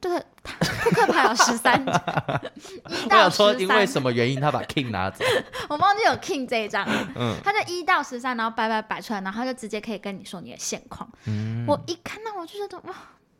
[0.00, 0.10] 对，
[0.42, 3.46] 扑克牌有十三， 一到十三。
[3.46, 5.24] 我想说，因为什么原因他把 king 拿走？
[5.68, 6.86] 我忘记有 king 这一张，
[7.16, 11.08] 嗯，他就一到十三，然后摆摆摆出来，然后他就直接可以跟你说你的现况。
[11.26, 12.94] 嗯，我一看到我就觉得哇，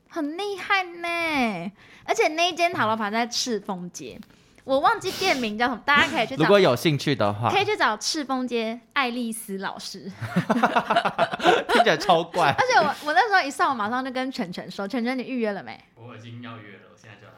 [0.08, 1.72] 很厉害呢！
[2.04, 4.18] 而且那一间塔罗牌在赤峰街。
[4.64, 6.42] 我忘记店名叫什么，大家可以去找。
[6.42, 10.00] 如果有兴趣的话，可以去找赤峰街爱丽丝老师。
[11.72, 12.48] 听起来超怪。
[12.48, 15.82] 而且我我那时候一上，我马上就跟全全说：“全全，你预约了没？”
[16.18, 17.34] 我已经要约了，我现在就来。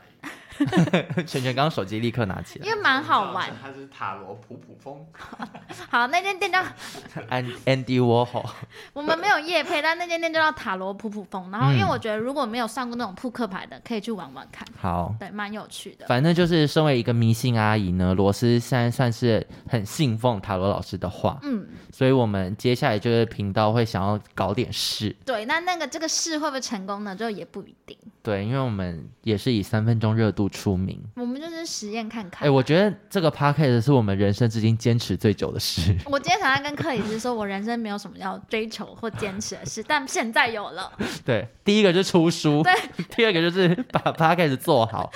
[1.24, 3.50] 全全刚刚手机立刻拿起来，因为蛮好玩。
[3.62, 5.06] 它是塔罗普普风。
[5.88, 6.62] 好，那间店叫
[7.64, 8.46] Andy Warhol。
[8.92, 11.50] 我们没有夜配，但那间店就叫塔罗普普风。
[11.50, 14.66] 然后，因为我觉得如果没有上过那种扑克牌的，可以去玩玩看。
[14.78, 16.06] 好，对，蛮有趣的。
[16.06, 21.38] 反正就是身为一个迷信阿姨呢，罗斯现在算是很信奉塔罗老师的话。
[21.42, 25.16] 嗯，所以我们接下来就是频道会想要搞点事。
[25.24, 27.16] 对，那那个这个事会不会成功呢？
[27.16, 27.96] 就也不一定。
[28.22, 32.42] 对，因为我们也是以三分钟热度出名，我们就是实验看看。
[32.42, 35.96] 哎、欸，我觉得这个 podcast 是我们人生至今坚持最久的事。
[36.04, 40.92] 我今天早上跟克里斯说，我人生没有什么要追求或坚持的事，但现在有了。
[41.24, 42.74] 对，第一个就是出书，对，
[43.16, 45.10] 第二个就是把 podcast 做好。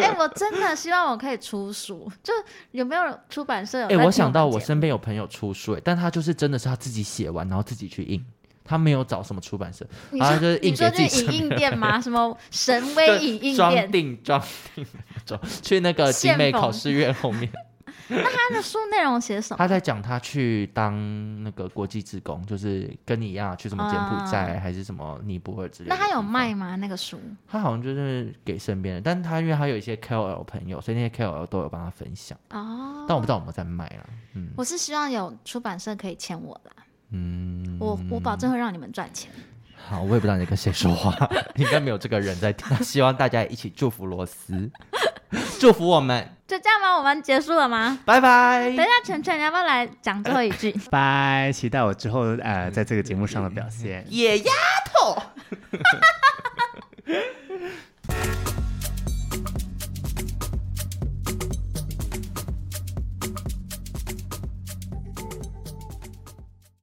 [0.00, 2.32] 哎、欸，我真的希望我可以出书，就
[2.72, 3.86] 有没有出版社有？
[3.86, 8.24] 哎、欸，我想到我身边有朋友出书，但他就是真的是他自己写完，然后自己去印。
[8.70, 11.02] 他没有找什么出版社，然后就是印给自己。
[11.02, 11.98] 你说影印店吗？
[12.00, 13.56] 什么神威影印店？
[13.56, 14.42] 装订装
[14.76, 14.86] 订，
[15.26, 17.50] 走去那个 集美考试院后面。
[18.12, 19.58] 那他的书内容写什么？
[19.58, 20.94] 他在讲他去当
[21.42, 25.94] 那个国际职工，就是跟你一样去什么柬埔寨、啊、还是什么尼泊尔之类的。
[25.94, 26.76] 那他有卖吗？
[26.76, 27.20] 那个书？
[27.48, 32.38] 他好像就是给身边的，但他因为他有一些 KOL 朋友，所以那些 KOL 都有帮他分享。
[32.50, 33.04] 哦。
[33.08, 34.10] 但我不知道有没有在卖了。
[34.34, 34.50] 嗯。
[34.56, 36.72] 我是希望有出版社可以签我啦。
[37.12, 39.30] 嗯，我我保证会让你们赚钱。
[39.74, 41.14] 好，我也不知道你跟谁说话，
[41.56, 42.76] 应该没有这个人在听。
[42.84, 44.70] 希望大家一起祝福罗斯，
[45.58, 46.36] 祝福我们。
[46.46, 46.96] 就这样吗？
[46.98, 47.98] 我们结束了吗？
[48.04, 48.64] 拜拜。
[48.64, 50.72] 等一下，晨晨，你要不要来讲最后一句？
[50.90, 54.04] 拜，期待我之后呃，在这个节目上的表现。
[54.08, 54.52] 野丫
[54.92, 55.22] 头。